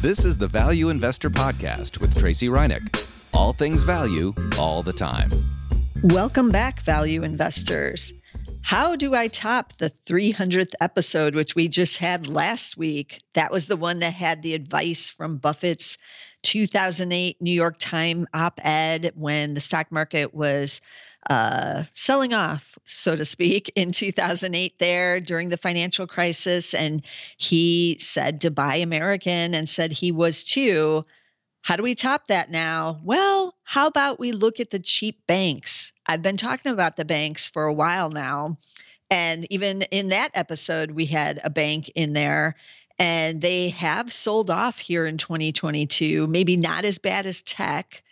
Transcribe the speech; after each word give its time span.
This 0.00 0.24
is 0.24 0.38
the 0.38 0.46
Value 0.46 0.90
Investor 0.90 1.28
Podcast 1.28 1.98
with 1.98 2.16
Tracey 2.16 2.46
Ryniec. 2.46 3.04
All 3.34 3.52
things 3.52 3.82
value, 3.82 4.32
all 4.56 4.84
the 4.84 4.92
time. 4.92 5.28
Welcome 6.04 6.50
back, 6.52 6.82
value 6.82 7.24
investors. 7.24 8.14
How 8.62 8.94
do 8.94 9.16
I 9.16 9.26
top 9.26 9.76
the 9.78 9.90
300th 9.90 10.74
episode, 10.80 11.34
which 11.34 11.56
we 11.56 11.66
just 11.66 11.96
had 11.96 12.28
last 12.28 12.76
week? 12.76 13.20
That 13.34 13.50
was 13.50 13.66
the 13.66 13.76
one 13.76 13.98
that 13.98 14.14
had 14.14 14.40
the 14.40 14.54
advice 14.54 15.10
from 15.10 15.38
Buffett's 15.38 15.98
2008 16.44 17.38
New 17.40 17.50
York 17.50 17.74
Times 17.80 18.26
op 18.32 18.60
ed 18.62 19.10
when 19.16 19.54
the 19.54 19.60
stock 19.60 19.90
market 19.90 20.32
was 20.32 20.80
uh, 21.28 21.84
selling 21.94 22.34
off, 22.34 22.78
so 22.84 23.14
to 23.14 23.24
speak, 23.24 23.72
in 23.76 23.92
2008 23.92 24.78
there 24.78 25.20
during 25.20 25.48
the 25.48 25.56
financial 25.56 26.06
crisis. 26.06 26.74
And 26.74 27.02
he 27.36 27.96
said 28.00 28.42
to 28.42 28.50
buy 28.50 28.76
American 28.76 29.54
and 29.54 29.68
said 29.68 29.92
he 29.92 30.12
was 30.12 30.44
too. 30.44 31.04
How 31.62 31.76
do 31.76 31.82
we 31.82 31.94
top 31.94 32.28
that 32.28 32.50
now? 32.50 33.00
Well, 33.02 33.54
how 33.64 33.88
about 33.88 34.20
we 34.20 34.32
look 34.32 34.60
at 34.60 34.70
the 34.70 34.78
cheap 34.78 35.26
banks? 35.26 35.92
I've 36.06 36.22
been 36.22 36.36
talking 36.36 36.72
about 36.72 36.96
the 36.96 37.04
banks 37.04 37.48
for 37.48 37.64
a 37.64 37.72
while 37.72 38.10
now. 38.10 38.56
And 39.10 39.46
even 39.50 39.82
in 39.82 40.10
that 40.10 40.30
episode, 40.34 40.90
we 40.90 41.06
had 41.06 41.40
a 41.42 41.50
bank 41.50 41.90
in 41.94 42.12
there 42.12 42.56
and 42.98 43.40
they 43.40 43.70
have 43.70 44.12
sold 44.12 44.50
off 44.50 44.78
here 44.78 45.06
in 45.06 45.18
2022. 45.18 46.26
Maybe 46.26 46.56
not 46.56 46.84
as 46.84 46.98
bad 46.98 47.26
as 47.26 47.42
tech, 47.42 48.02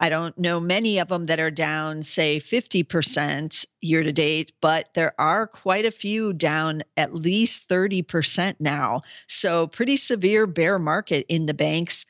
I 0.00 0.08
don't 0.08 0.36
know 0.38 0.58
many 0.60 0.98
of 0.98 1.08
them 1.08 1.26
that 1.26 1.40
are 1.40 1.50
down, 1.50 2.02
say, 2.02 2.40
50% 2.40 3.66
year 3.82 4.02
to 4.02 4.12
date, 4.12 4.52
but 4.62 4.88
there 4.94 5.12
are 5.20 5.46
quite 5.46 5.84
a 5.84 5.90
few 5.90 6.32
down 6.32 6.82
at 6.96 7.12
least 7.12 7.68
30% 7.68 8.56
now. 8.60 9.02
So, 9.26 9.66
pretty 9.66 9.98
severe 9.98 10.46
bear 10.46 10.78
market 10.78 11.26
in 11.28 11.44
the 11.44 11.54
banks. 11.54 12.06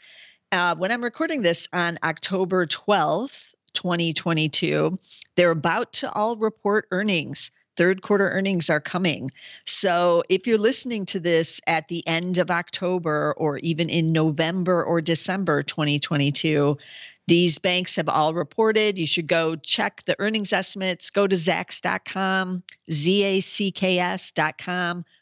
Uh, 0.53 0.77
when 0.77 0.93
I'm 0.93 1.03
recording 1.03 1.43
this 1.43 1.69
on 1.73 1.99
October 2.05 2.67
12th, 2.67 3.55
2022, 3.73 4.97
they're 5.35 5.51
about 5.51 5.93
to 5.95 6.13
all 6.13 6.37
report 6.37 6.87
earnings 6.93 7.51
third 7.81 8.03
quarter 8.03 8.29
earnings 8.29 8.69
are 8.69 8.79
coming. 8.79 9.31
So 9.65 10.23
if 10.29 10.47
you're 10.47 10.59
listening 10.59 11.07
to 11.07 11.19
this 11.19 11.63
at 11.67 11.89
the 11.89 12.07
end 12.07 12.37
of 12.37 12.51
October 12.51 13.35
or 13.39 13.57
even 13.59 13.89
in 13.89 14.13
November 14.13 14.85
or 14.85 15.01
December 15.01 15.63
2022, 15.63 16.77
these 17.27 17.59
banks 17.59 17.97
have 17.97 18.09
all 18.09 18.35
reported. 18.35 18.99
You 18.99 19.07
should 19.07 19.29
go 19.29 19.55
check 19.57 20.03
the 20.05 20.17
earnings 20.19 20.53
estimates. 20.53 21.11
Go 21.11 21.27
to 21.27 21.37
zacks.com, 21.37 22.63
Z-A-C-K-S.com, 22.91 23.45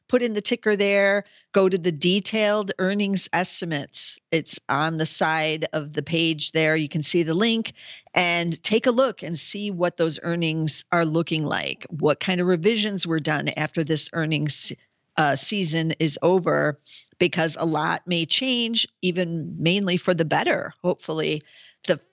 put 0.09 0.23
in 0.23 0.33
the 0.35 0.41
ticker 0.41 0.75
there, 0.75 1.25
go 1.53 1.69
to 1.69 1.77
the 1.77 1.93
detailed 1.93 2.73
earnings 2.79 3.29
estimates. 3.33 4.19
It's 4.33 4.59
on 4.69 4.97
the 4.97 5.07
side 5.07 5.67
of 5.73 5.93
the 5.93 6.03
page 6.03 6.53
there. 6.53 6.77
You 6.77 6.89
can 6.89 7.03
see 7.03 7.23
the 7.23 7.35
link 7.35 7.75
and 8.15 8.63
take 8.63 8.87
a 8.87 8.91
look 8.91 9.23
and 9.23 9.39
see 9.39 9.71
what 9.71 9.99
those 9.99 10.19
earnings 10.23 10.85
are 10.91 11.05
looking 11.05 11.45
like, 11.45 11.87
what 11.91 12.21
kind 12.21 12.41
of 12.41 12.47
revisions 12.47 13.07
were 13.07 13.21
done 13.21 13.49
after 13.57 13.85
this 13.85 14.09
earnings 14.15 14.73
uh, 15.19 15.37
season 15.37 15.93
is 15.99 16.19
over, 16.23 16.79
because 17.19 17.57
a 17.59 17.67
lot 17.67 18.07
may 18.07 18.25
change, 18.25 18.87
even 19.03 19.57
mainly 19.59 19.97
for 19.97 20.15
the 20.15 20.25
better, 20.25 20.73
hopefully, 20.83 21.43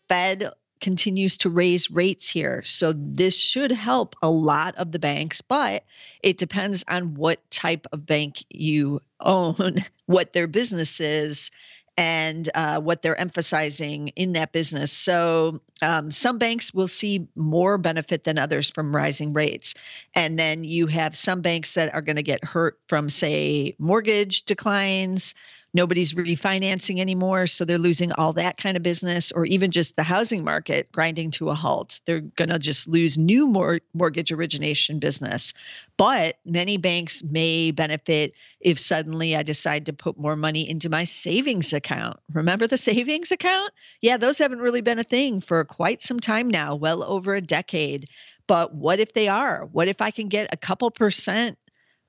Fed 0.09 0.49
continues 0.81 1.37
to 1.37 1.49
raise 1.49 1.89
rates 1.89 2.29
here. 2.29 2.61
So 2.63 2.93
this 2.95 3.37
should 3.37 3.71
help 3.71 4.15
a 4.21 4.29
lot 4.29 4.75
of 4.75 4.91
the 4.91 4.99
banks, 4.99 5.41
but 5.41 5.83
it 6.21 6.37
depends 6.37 6.83
on 6.87 7.15
what 7.15 7.39
type 7.49 7.87
of 7.91 8.05
bank 8.05 8.43
you 8.49 9.01
own, 9.19 9.77
what 10.05 10.33
their 10.33 10.47
business 10.47 10.99
is, 10.99 11.51
and 11.97 12.49
uh, 12.55 12.81
what 12.81 13.01
they're 13.01 13.19
emphasizing 13.19 14.09
in 14.09 14.33
that 14.33 14.51
business. 14.51 14.91
So 14.91 15.61
um, 15.81 16.11
some 16.11 16.37
banks 16.37 16.73
will 16.73 16.89
see 16.89 17.27
more 17.35 17.77
benefit 17.77 18.25
than 18.25 18.37
others 18.37 18.69
from 18.69 18.95
rising 18.95 19.33
rates. 19.33 19.75
And 20.13 20.37
then 20.37 20.65
you 20.65 20.87
have 20.87 21.15
some 21.15 21.41
banks 21.41 21.73
that 21.75 21.93
are 21.93 22.01
going 22.01 22.17
to 22.17 22.23
get 22.23 22.43
hurt 22.43 22.79
from, 22.87 23.09
say, 23.09 23.75
mortgage 23.79 24.43
declines 24.43 25.35
nobody's 25.75 26.13
refinancing 26.13 26.99
anymore 26.99 27.45
so 27.45 27.65
they're 27.65 27.77
losing 27.77 28.13
all 28.13 28.31
that 28.33 28.57
kind 28.57 28.77
of 28.77 28.81
business 28.81 29.33
or 29.33 29.45
even 29.45 29.71
just 29.71 29.97
the 29.97 30.03
housing 30.03 30.43
market 30.43 30.89
grinding 30.93 31.29
to 31.31 31.49
a 31.49 31.53
halt. 31.53 31.99
They're 32.05 32.21
going 32.21 32.49
to 32.49 32.57
just 32.57 32.87
lose 32.87 33.17
new 33.17 33.45
mor- 33.45 33.81
mortgage 33.93 34.31
origination 34.31 34.99
business. 34.99 35.53
But 35.97 36.37
many 36.45 36.77
banks 36.77 37.23
may 37.23 37.71
benefit 37.71 38.33
if 38.61 38.79
suddenly 38.79 39.35
i 39.35 39.43
decide 39.43 39.85
to 39.85 39.93
put 39.93 40.17
more 40.17 40.35
money 40.35 40.67
into 40.67 40.89
my 40.89 41.03
savings 41.03 41.73
account. 41.73 42.17
Remember 42.33 42.67
the 42.67 42.77
savings 42.77 43.31
account? 43.31 43.69
Yeah 44.01 44.17
those 44.17 44.37
haven't 44.37 44.59
really 44.59 44.81
been 44.81 44.99
a 44.99 45.03
thing 45.03 45.41
for 45.41 45.63
quite 45.65 46.01
some 46.01 46.21
time 46.21 46.49
now 46.49 46.75
well 46.75 47.03
over 47.03 47.35
a 47.35 47.41
decade. 47.41 48.07
But 48.47 48.73
what 48.73 48.99
if 48.99 49.13
they 49.13 49.27
are? 49.27 49.67
What 49.71 49.89
if 49.89 50.01
i 50.01 50.09
can 50.09 50.29
get 50.29 50.53
a 50.53 50.57
couple 50.57 50.89
percent 50.89 51.57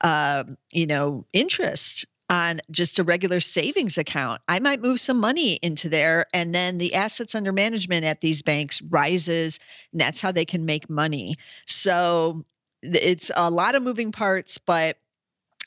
uh, 0.02 0.44
you 0.72 0.86
know 0.86 1.26
interest 1.32 2.06
on 2.28 2.60
just 2.70 2.98
a 2.98 3.04
regular 3.04 3.40
savings 3.40 3.98
account. 3.98 4.42
I 4.48 4.58
might 4.58 4.80
move 4.80 5.00
some 5.00 5.18
money 5.18 5.54
into 5.62 5.88
there 5.88 6.26
and 6.34 6.54
then 6.54 6.78
the 6.78 6.94
assets 6.94 7.34
under 7.34 7.52
management 7.52 8.04
at 8.04 8.20
these 8.20 8.42
banks 8.42 8.82
rises 8.82 9.60
and 9.92 10.00
that's 10.00 10.20
how 10.20 10.32
they 10.32 10.44
can 10.44 10.66
make 10.66 10.90
money. 10.90 11.36
So 11.66 12.44
it's 12.82 13.30
a 13.34 13.50
lot 13.50 13.74
of 13.74 13.82
moving 13.82 14.12
parts, 14.12 14.58
but 14.58 14.98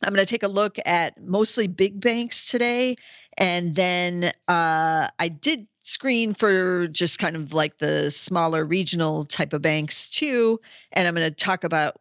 I'm 0.04 0.14
going 0.14 0.26
to 0.26 0.30
take 0.30 0.44
a 0.44 0.50
look 0.50 0.78
at 0.86 1.22
mostly 1.22 1.68
big 1.68 2.00
banks 2.00 2.50
today. 2.50 2.96
And 3.38 3.74
then 3.74 4.26
uh, 4.48 5.08
I 5.18 5.28
did 5.28 5.68
screen 5.82 6.34
for 6.34 6.88
just 6.88 7.20
kind 7.20 7.36
of 7.36 7.54
like 7.54 7.78
the 7.78 8.12
smaller 8.12 8.66
regional 8.66 9.24
type 9.24 9.54
of 9.54 9.62
banks 9.62 10.10
too. 10.10 10.60
And 10.92 11.08
I'm 11.08 11.16
going 11.16 11.30
to 11.30 11.36
talk 11.36 11.64
about 11.64 12.00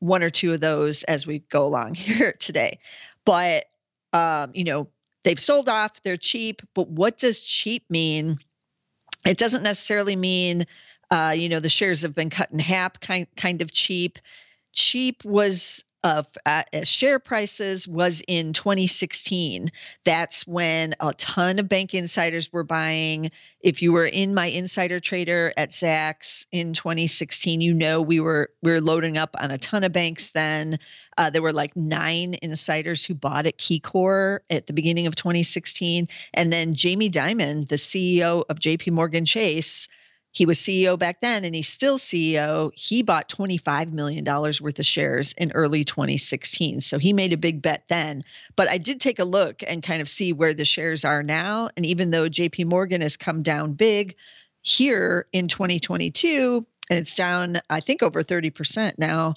one 0.00 0.22
or 0.22 0.30
two 0.30 0.52
of 0.52 0.60
those 0.60 1.04
as 1.04 1.26
we 1.26 1.40
go 1.40 1.64
along 1.64 1.94
here 1.94 2.34
today. 2.38 2.78
But 3.24 3.66
um, 4.12 4.50
you 4.54 4.64
know, 4.64 4.88
they've 5.24 5.40
sold 5.40 5.68
off, 5.68 6.02
they're 6.02 6.16
cheap, 6.16 6.62
but 6.74 6.88
what 6.88 7.18
does 7.18 7.40
cheap 7.40 7.84
mean? 7.90 8.38
It 9.24 9.38
doesn't 9.38 9.62
necessarily 9.62 10.16
mean, 10.16 10.66
uh, 11.10 11.34
you 11.36 11.48
know, 11.48 11.60
the 11.60 11.68
shares 11.68 12.02
have 12.02 12.14
been 12.14 12.30
cut 12.30 12.50
in 12.50 12.58
half, 12.58 12.98
kind 13.00 13.26
kind 13.36 13.62
of 13.62 13.70
cheap. 13.70 14.18
Cheap 14.72 15.24
was 15.24 15.84
of 16.04 16.26
uh, 16.46 16.62
share 16.82 17.18
prices 17.18 17.86
was 17.86 18.22
in 18.26 18.52
2016. 18.52 19.70
That's 20.04 20.46
when 20.46 20.94
a 21.00 21.12
ton 21.14 21.58
of 21.58 21.68
bank 21.68 21.94
insiders 21.94 22.52
were 22.52 22.64
buying. 22.64 23.30
If 23.60 23.82
you 23.82 23.92
were 23.92 24.06
in 24.06 24.34
my 24.34 24.46
insider 24.46 24.98
trader 24.98 25.52
at 25.56 25.70
Zacks 25.70 26.46
in 26.50 26.72
2016, 26.72 27.60
you 27.60 27.72
know 27.74 28.02
we 28.02 28.18
were 28.18 28.50
we 28.62 28.72
were 28.72 28.80
loading 28.80 29.16
up 29.16 29.36
on 29.40 29.50
a 29.50 29.58
ton 29.58 29.84
of 29.84 29.92
banks 29.92 30.30
then. 30.30 30.78
Uh, 31.16 31.30
there 31.30 31.42
were 31.42 31.52
like 31.52 31.76
nine 31.76 32.34
insiders 32.42 33.04
who 33.04 33.14
bought 33.14 33.46
at 33.46 33.58
KeyCorp 33.58 34.40
at 34.50 34.66
the 34.66 34.72
beginning 34.72 35.06
of 35.06 35.14
2016, 35.14 36.06
and 36.34 36.52
then 36.52 36.74
Jamie 36.74 37.10
Dimon, 37.10 37.68
the 37.68 37.76
CEO 37.76 38.44
of 38.48 38.58
J.P. 38.58 38.90
Morgan 38.90 39.24
Chase 39.24 39.88
he 40.32 40.46
was 40.46 40.58
CEO 40.58 40.98
back 40.98 41.20
then 41.20 41.44
and 41.44 41.54
he's 41.54 41.68
still 41.68 41.98
CEO. 41.98 42.72
He 42.74 43.02
bought 43.02 43.28
$25 43.28 43.92
million 43.92 44.24
worth 44.24 44.78
of 44.78 44.86
shares 44.86 45.34
in 45.34 45.52
early 45.52 45.84
2016. 45.84 46.80
So 46.80 46.98
he 46.98 47.12
made 47.12 47.34
a 47.34 47.36
big 47.36 47.60
bet 47.60 47.84
then. 47.88 48.22
But 48.56 48.68
I 48.68 48.78
did 48.78 49.00
take 49.00 49.18
a 49.18 49.24
look 49.24 49.62
and 49.66 49.82
kind 49.82 50.00
of 50.00 50.08
see 50.08 50.32
where 50.32 50.54
the 50.54 50.64
shares 50.64 51.04
are 51.04 51.22
now. 51.22 51.68
And 51.76 51.84
even 51.84 52.10
though 52.10 52.30
JP 52.30 52.64
Morgan 52.64 53.02
has 53.02 53.18
come 53.18 53.42
down 53.42 53.74
big 53.74 54.16
here 54.62 55.26
in 55.32 55.48
2022, 55.48 56.66
and 56.88 56.98
it's 56.98 57.14
down, 57.14 57.58
I 57.68 57.80
think, 57.80 58.02
over 58.02 58.22
30% 58.22 58.94
now, 58.98 59.34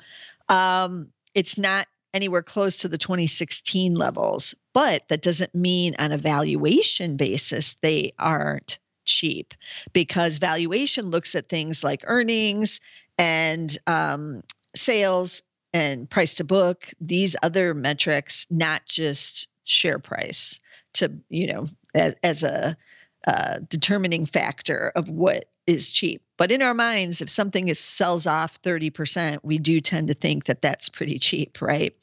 um, 0.48 1.12
it's 1.34 1.58
not 1.58 1.88
anywhere 2.14 2.42
close 2.42 2.78
to 2.78 2.88
the 2.88 2.98
2016 2.98 3.96
levels. 3.96 4.56
But 4.74 5.06
that 5.10 5.22
doesn't 5.22 5.54
mean 5.54 5.96
on 6.00 6.14
a 6.14 6.18
valuation 6.18 7.18
basis 7.18 7.74
they 7.82 8.14
aren't 8.18 8.80
cheap 9.06 9.54
because 9.94 10.38
valuation 10.38 11.06
looks 11.06 11.36
at 11.36 11.50
things 11.50 11.84
like 11.84 12.04
earnings 12.06 12.82
and 13.18 13.78
um, 13.88 14.44
sales 14.76 15.42
and 15.74 16.10
price 16.10 16.36
to 16.36 16.44
book, 16.44 16.90
these 17.02 17.36
other 17.44 17.74
metrics, 17.74 18.48
not 18.50 18.86
just 18.86 19.48
share 19.66 20.00
price 20.00 20.60
to, 20.94 21.12
you 21.30 21.48
know, 21.48 21.66
as, 21.94 22.16
as 22.24 22.44
a 22.44 22.78
uh, 23.28 23.60
determining 23.70 24.26
factor 24.26 24.92
of 24.96 25.10
what 25.10 25.50
is 25.68 25.92
cheap. 25.92 26.22
But 26.38 26.52
in 26.52 26.62
our 26.62 26.74
minds, 26.74 27.22
if 27.22 27.30
something 27.30 27.68
is 27.68 27.80
sells 27.80 28.28
off 28.28 28.62
30%, 28.62 29.40
we 29.44 29.58
do 29.58 29.80
tend 29.80 30.10
to 30.10 30.14
think 30.14 30.46
that 30.46 30.62
that's 30.62 30.90
pretty 30.90 31.18
cheap, 31.18 31.62
right? 31.62 31.96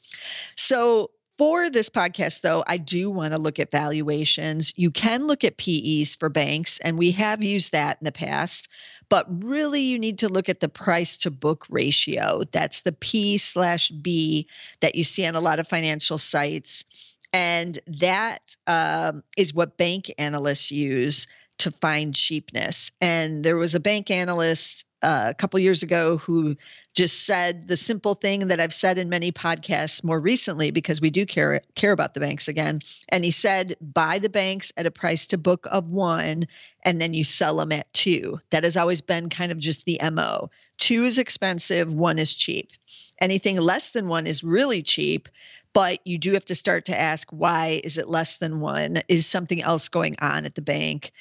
So 0.57 1.11
for 1.37 1.69
this 1.69 1.89
podcast, 1.89 2.41
though, 2.41 2.63
I 2.67 2.77
do 2.77 3.09
want 3.09 3.33
to 3.33 3.39
look 3.39 3.59
at 3.59 3.71
valuations. 3.71 4.73
You 4.75 4.91
can 4.91 5.25
look 5.25 5.43
at 5.43 5.57
PEs 5.57 6.15
for 6.15 6.29
banks, 6.29 6.79
and 6.79 6.97
we 6.97 7.11
have 7.11 7.43
used 7.43 7.71
that 7.71 7.97
in 7.99 8.05
the 8.05 8.11
past, 8.11 8.69
but 9.09 9.25
really 9.43 9.81
you 9.81 9.99
need 9.99 10.19
to 10.19 10.29
look 10.29 10.49
at 10.49 10.59
the 10.59 10.69
price 10.69 11.17
to 11.19 11.31
book 11.31 11.65
ratio. 11.69 12.43
That's 12.51 12.81
the 12.81 12.91
P 12.91 13.37
slash 13.37 13.89
B 13.89 14.47
that 14.81 14.95
you 14.95 15.03
see 15.03 15.25
on 15.25 15.35
a 15.35 15.41
lot 15.41 15.59
of 15.59 15.67
financial 15.67 16.17
sites. 16.17 17.17
And 17.33 17.79
that 17.87 18.55
um, 18.67 19.23
is 19.35 19.53
what 19.53 19.77
bank 19.77 20.13
analysts 20.19 20.71
use 20.71 21.25
to 21.59 21.71
find 21.71 22.13
cheapness. 22.13 22.91
And 23.01 23.43
there 23.43 23.57
was 23.57 23.75
a 23.75 23.79
bank 23.79 24.11
analyst 24.11 24.85
uh, 25.01 25.27
a 25.29 25.33
couple 25.33 25.59
years 25.59 25.83
ago 25.83 26.17
who 26.17 26.55
just 26.93 27.25
said 27.25 27.67
the 27.67 27.77
simple 27.77 28.13
thing 28.13 28.47
that 28.47 28.59
I've 28.59 28.73
said 28.73 28.97
in 28.97 29.09
many 29.09 29.31
podcasts 29.31 30.03
more 30.03 30.19
recently 30.19 30.71
because 30.71 31.01
we 31.01 31.09
do 31.09 31.25
care 31.25 31.61
care 31.75 31.91
about 31.91 32.13
the 32.13 32.19
banks 32.19 32.47
again. 32.47 32.81
And 33.09 33.25
he 33.25 33.31
said, 33.31 33.75
buy 33.81 34.19
the 34.19 34.29
banks 34.29 34.71
at 34.77 34.85
a 34.85 34.91
price 34.91 35.25
to 35.27 35.37
book 35.37 35.67
of 35.71 35.89
one, 35.89 36.45
and 36.83 37.01
then 37.01 37.13
you 37.13 37.23
sell 37.23 37.57
them 37.57 37.71
at 37.71 37.91
two. 37.93 38.39
That 38.51 38.63
has 38.63 38.77
always 38.77 39.01
been 39.01 39.29
kind 39.29 39.51
of 39.51 39.57
just 39.57 39.85
the 39.85 39.99
mo. 40.11 40.49
Two 40.77 41.03
is 41.05 41.17
expensive, 41.17 41.93
one 41.93 42.19
is 42.19 42.33
cheap. 42.33 42.71
Anything 43.19 43.57
less 43.57 43.91
than 43.91 44.07
one 44.07 44.27
is 44.27 44.43
really 44.43 44.81
cheap, 44.81 45.29
but 45.73 45.99
you 46.05 46.17
do 46.17 46.33
have 46.33 46.45
to 46.45 46.55
start 46.55 46.85
to 46.85 46.99
ask 46.99 47.27
why 47.31 47.81
is 47.83 47.97
it 47.97 48.09
less 48.09 48.37
than 48.37 48.59
one? 48.59 49.01
Is 49.07 49.25
something 49.25 49.61
else 49.61 49.89
going 49.89 50.15
on 50.19 50.45
at 50.45 50.55
the 50.55 50.61
bank? 50.61 51.11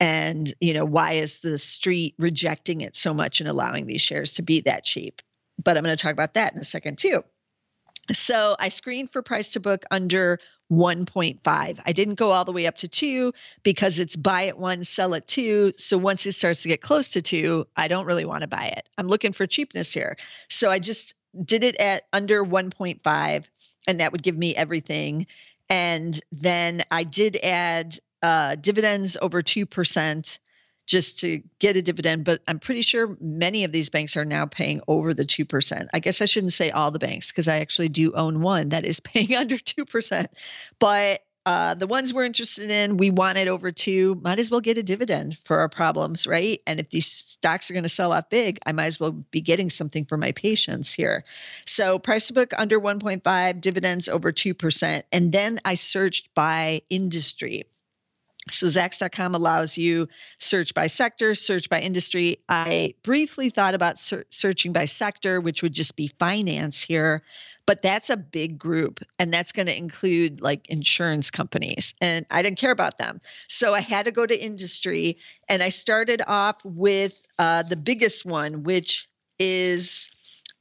And 0.00 0.52
you 0.60 0.74
know 0.74 0.84
why 0.84 1.12
is 1.12 1.40
the 1.40 1.58
street 1.58 2.14
rejecting 2.18 2.80
it 2.80 2.96
so 2.96 3.14
much 3.14 3.40
and 3.40 3.48
allowing 3.48 3.86
these 3.86 4.00
shares 4.00 4.34
to 4.34 4.42
be 4.42 4.60
that 4.62 4.82
cheap? 4.84 5.22
But 5.62 5.76
i'm 5.76 5.84
going 5.84 5.96
to 5.96 6.02
talk 6.02 6.12
about 6.12 6.34
that 6.34 6.52
in 6.52 6.58
a 6.58 6.64
second 6.64 6.98
too. 6.98 7.22
So 8.10 8.56
i 8.58 8.70
screened 8.70 9.10
for 9.10 9.22
price 9.22 9.50
to 9.52 9.60
book 9.60 9.84
under 9.90 10.40
1.5 10.72 11.40
i 11.84 11.92
didn't 11.92 12.14
go 12.14 12.30
all 12.30 12.44
the 12.44 12.52
way 12.52 12.66
up 12.66 12.78
to 12.78 12.88
2 12.88 13.32
because 13.62 13.98
it's 13.98 14.16
buy 14.16 14.46
at 14.46 14.58
one 14.58 14.84
sell 14.84 15.14
at 15.14 15.28
two. 15.28 15.72
So 15.76 15.98
once 15.98 16.24
it 16.26 16.32
starts 16.32 16.62
to 16.62 16.68
get 16.68 16.80
close 16.80 17.10
to 17.10 17.22
2 17.22 17.66
i 17.76 17.86
don't 17.86 18.06
really 18.06 18.24
want 18.24 18.42
to 18.42 18.48
buy 18.48 18.72
it. 18.76 18.88
I'm 18.98 19.08
looking 19.08 19.32
for 19.32 19.46
cheapness 19.46 19.92
here. 19.92 20.16
So 20.48 20.70
i 20.70 20.78
just 20.78 21.14
did 21.42 21.62
it 21.62 21.76
at 21.76 22.02
under 22.12 22.42
1.5 22.44 23.44
and 23.86 24.00
that 24.00 24.12
would 24.12 24.22
give 24.22 24.36
me 24.36 24.56
everything. 24.56 25.26
And 25.68 26.18
then 26.32 26.82
i 26.90 27.04
did 27.04 27.36
add 27.42 27.98
uh, 28.22 28.56
dividends 28.56 29.16
over 29.20 29.42
2% 29.42 30.38
just 30.86 31.20
to 31.20 31.40
get 31.60 31.76
a 31.76 31.82
dividend, 31.82 32.24
but 32.24 32.42
I'm 32.48 32.58
pretty 32.58 32.82
sure 32.82 33.16
many 33.20 33.62
of 33.64 33.70
these 33.70 33.88
banks 33.88 34.16
are 34.16 34.24
now 34.24 34.46
paying 34.46 34.80
over 34.88 35.14
the 35.14 35.24
2%. 35.24 35.88
I 35.94 35.98
guess 36.00 36.20
I 36.20 36.24
shouldn't 36.24 36.52
say 36.52 36.70
all 36.70 36.90
the 36.90 36.98
banks 36.98 37.30
because 37.30 37.46
I 37.46 37.58
actually 37.58 37.90
do 37.90 38.12
own 38.12 38.40
one 38.40 38.70
that 38.70 38.84
is 38.84 39.00
paying 39.00 39.36
under 39.36 39.56
2%. 39.56 40.26
But 40.78 41.20
uh, 41.46 41.74
the 41.74 41.86
ones 41.86 42.12
we're 42.12 42.24
interested 42.24 42.70
in, 42.70 42.98
we 42.98 43.10
wanted 43.10 43.48
over 43.48 43.72
two, 43.72 44.20
might 44.22 44.38
as 44.38 44.50
well 44.50 44.60
get 44.60 44.76
a 44.76 44.82
dividend 44.82 45.38
for 45.44 45.58
our 45.58 45.70
problems, 45.70 46.26
right? 46.26 46.60
And 46.66 46.78
if 46.78 46.90
these 46.90 47.06
stocks 47.06 47.70
are 47.70 47.74
going 47.74 47.84
to 47.84 47.88
sell 47.88 48.12
off 48.12 48.28
big, 48.28 48.58
I 48.66 48.72
might 48.72 48.86
as 48.86 49.00
well 49.00 49.12
be 49.12 49.40
getting 49.40 49.70
something 49.70 50.04
for 50.04 50.18
my 50.18 50.32
patience 50.32 50.92
here. 50.92 51.24
So 51.66 51.98
price 51.98 52.26
to 52.26 52.34
book 52.34 52.52
under 52.58 52.78
1.5, 52.78 53.60
dividends 53.60 54.08
over 54.08 54.32
2%. 54.32 55.02
And 55.12 55.32
then 55.32 55.60
I 55.64 55.74
searched 55.74 56.34
by 56.34 56.82
industry. 56.90 57.64
So 58.50 58.66
Zacks.com 58.66 59.34
allows 59.34 59.76
you 59.76 60.08
search 60.38 60.72
by 60.72 60.86
sector, 60.86 61.34
search 61.34 61.68
by 61.68 61.80
industry. 61.80 62.38
I 62.48 62.94
briefly 63.02 63.50
thought 63.50 63.74
about 63.74 63.98
ser- 63.98 64.24
searching 64.30 64.72
by 64.72 64.86
sector, 64.86 65.40
which 65.40 65.62
would 65.62 65.74
just 65.74 65.94
be 65.94 66.08
finance 66.18 66.82
here, 66.82 67.22
but 67.66 67.82
that's 67.82 68.08
a 68.08 68.16
big 68.16 68.58
group 68.58 69.00
and 69.18 69.32
that's 69.32 69.52
going 69.52 69.66
to 69.66 69.76
include 69.76 70.40
like 70.40 70.68
insurance 70.70 71.30
companies 71.30 71.94
and 72.00 72.24
I 72.30 72.42
didn't 72.42 72.58
care 72.58 72.72
about 72.72 72.96
them. 72.96 73.20
So 73.46 73.74
I 73.74 73.80
had 73.80 74.06
to 74.06 74.10
go 74.10 74.26
to 74.26 74.44
industry 74.44 75.18
and 75.48 75.62
I 75.62 75.68
started 75.68 76.22
off 76.26 76.64
with 76.64 77.20
uh, 77.38 77.62
the 77.64 77.76
biggest 77.76 78.24
one, 78.24 78.62
which 78.62 79.06
is 79.38 80.08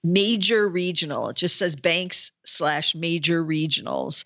major 0.03 0.67
regional. 0.67 1.29
It 1.29 1.37
just 1.37 1.57
says 1.57 1.75
banks 1.75 2.31
slash 2.43 2.93
major 2.93 3.43
regionals 3.43 4.25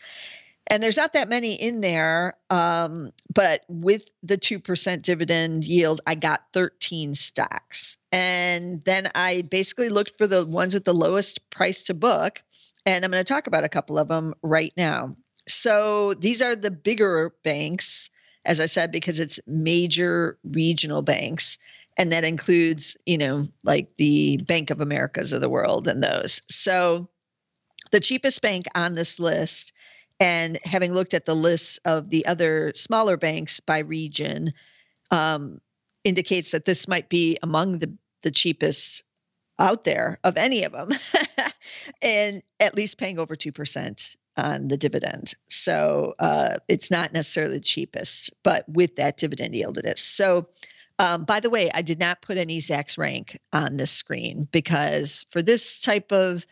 and 0.68 0.82
there's 0.82 0.98
not 0.98 1.14
that 1.14 1.30
many 1.30 1.54
in 1.54 1.82
there 1.82 2.36
um, 2.50 3.10
but 3.34 3.62
with 3.68 4.10
the 4.22 4.38
2% 4.38 5.02
dividend 5.02 5.66
yield 5.66 6.02
i 6.08 6.16
got 6.16 6.44
13 6.54 7.16
stocks 7.16 7.98
and 8.12 8.84
then 8.86 9.08
i 9.16 9.44
basically 9.50 9.90
looked 9.90 10.18
for 10.18 10.28
the 10.28 10.46
ones 10.46 10.74
with 10.74 10.86
the 10.86 10.94
lowest 10.94 11.50
price 11.50 11.84
to 11.84 11.94
book 11.94 12.42
and 12.86 13.04
i'm 13.04 13.12
going 13.12 13.24
to 13.24 13.34
talk 13.34 13.48
about 13.48 13.64
a 13.64 13.70
couple 13.70 13.98
of 13.98 14.08
them 14.08 14.34
right 14.42 14.74
now. 14.78 15.16
So 15.48 16.14
these 16.14 16.42
are 16.42 16.56
the 16.56 16.72
bigger 16.72 17.34
banks 17.44 18.10
as 18.46 18.60
i 18.60 18.66
said 18.66 18.92
because 18.92 19.20
it's 19.20 19.40
major 19.48 20.38
regional 20.44 21.02
banks 21.02 21.58
and 21.98 22.12
that 22.12 22.24
includes 22.24 22.98
you 23.06 23.18
know 23.18 23.48
like 23.64 23.96
the 23.98 24.38
bank 24.38 24.70
of 24.70 24.82
americas 24.82 25.34
of 25.34 25.42
the 25.42 25.50
world 25.50 25.88
and 25.88 26.02
those. 26.02 26.42
So 26.50 27.10
the 27.92 28.00
cheapest 28.00 28.42
bank 28.42 28.66
on 28.76 28.94
this 28.94 29.20
list 29.20 29.73
and 30.24 30.58
having 30.64 30.94
looked 30.94 31.14
at 31.14 31.26
the 31.26 31.36
lists 31.36 31.80
of 31.84 32.10
the 32.10 32.26
other 32.26 32.72
smaller 32.76 33.18
banks 33.18 33.60
by 33.60 33.80
region, 33.80 34.54
um, 35.12 35.60
indicates 36.06 36.52
that 36.52 36.64
this 36.64 36.88
might 36.88 37.10
be 37.10 37.38
among 37.44 37.80
the, 37.80 37.94
the 38.22 38.32
cheapest 38.32 39.04
out 39.60 39.84
there 39.84 40.20
of 40.24 40.38
any 40.38 40.64
of 40.64 40.72
them, 40.72 40.92
and 42.02 42.42
at 42.62 42.74
least 42.74 42.98
paying 42.98 43.20
over 43.20 43.36
2% 43.36 44.16
on 44.38 44.70
the 44.70 44.78
dividend. 44.78 45.34
So 45.50 46.14
uh, 46.20 46.56
it's 46.70 46.90
not 46.90 47.12
necessarily 47.12 47.56
the 47.56 47.64
cheapest, 47.64 48.34
but 48.44 48.64
with 48.70 48.96
that 48.96 49.18
dividend 49.18 49.54
yield, 49.54 49.78
it 49.78 49.86
is. 49.86 50.02
So, 50.02 50.48
um, 51.00 51.26
by 51.26 51.42
the 51.42 51.50
way, 51.50 51.70
I 51.74 51.82
did 51.82 52.00
not 52.00 52.22
put 52.22 52.38
any 52.38 52.60
Zacks 52.60 52.98
rank 52.98 53.42
on 53.52 53.76
this 53.76 53.92
screen 53.92 54.48
because 54.54 55.26
for 55.32 55.42
this 55.42 55.82
type 55.82 56.14
of 56.14 56.46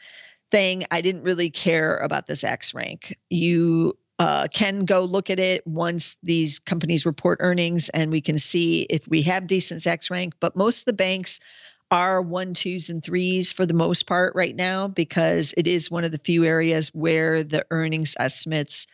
thing, 0.52 0.86
I 0.92 1.02
didn't 1.02 1.24
really 1.24 1.50
care 1.50 1.98
about 1.98 2.28
the 2.28 2.34
Zacks 2.34 2.74
rank. 2.76 3.18
You 3.30 3.98
uh, 4.20 4.48
can 4.54 4.86
go 4.86 5.02
look 5.02 5.30
at 5.30 5.40
it 5.40 5.66
once 5.66 6.18
these 6.22 6.60
companies 6.60 7.06
report 7.06 7.40
earnings, 7.42 7.90
and 7.90 8.12
we 8.12 8.22
can 8.22 8.38
see 8.38 8.84
if 8.84 9.08
we 9.08 9.24
have 9.24 9.48
decent 9.48 9.82
Zacks 9.82 10.12
rank. 10.12 10.36
But 10.40 10.56
most 10.56 10.82
of 10.82 10.86
the 10.86 10.94
banks 10.94 11.40
are 11.90 12.22
one, 12.22 12.54
twos, 12.54 12.90
and 12.90 13.04
threes 13.04 13.52
for 13.52 13.66
the 13.66 13.74
most 13.74 14.08
part 14.08 14.34
right 14.36 14.56
now 14.56 14.88
because 14.88 15.54
it 15.58 15.68
is 15.68 15.92
one 15.92 16.04
of 16.04 16.12
the 16.12 16.22
few 16.24 16.46
areas 16.46 16.90
where 16.90 17.44
the 17.44 17.66
earnings 17.72 18.16
estimates 18.20 18.88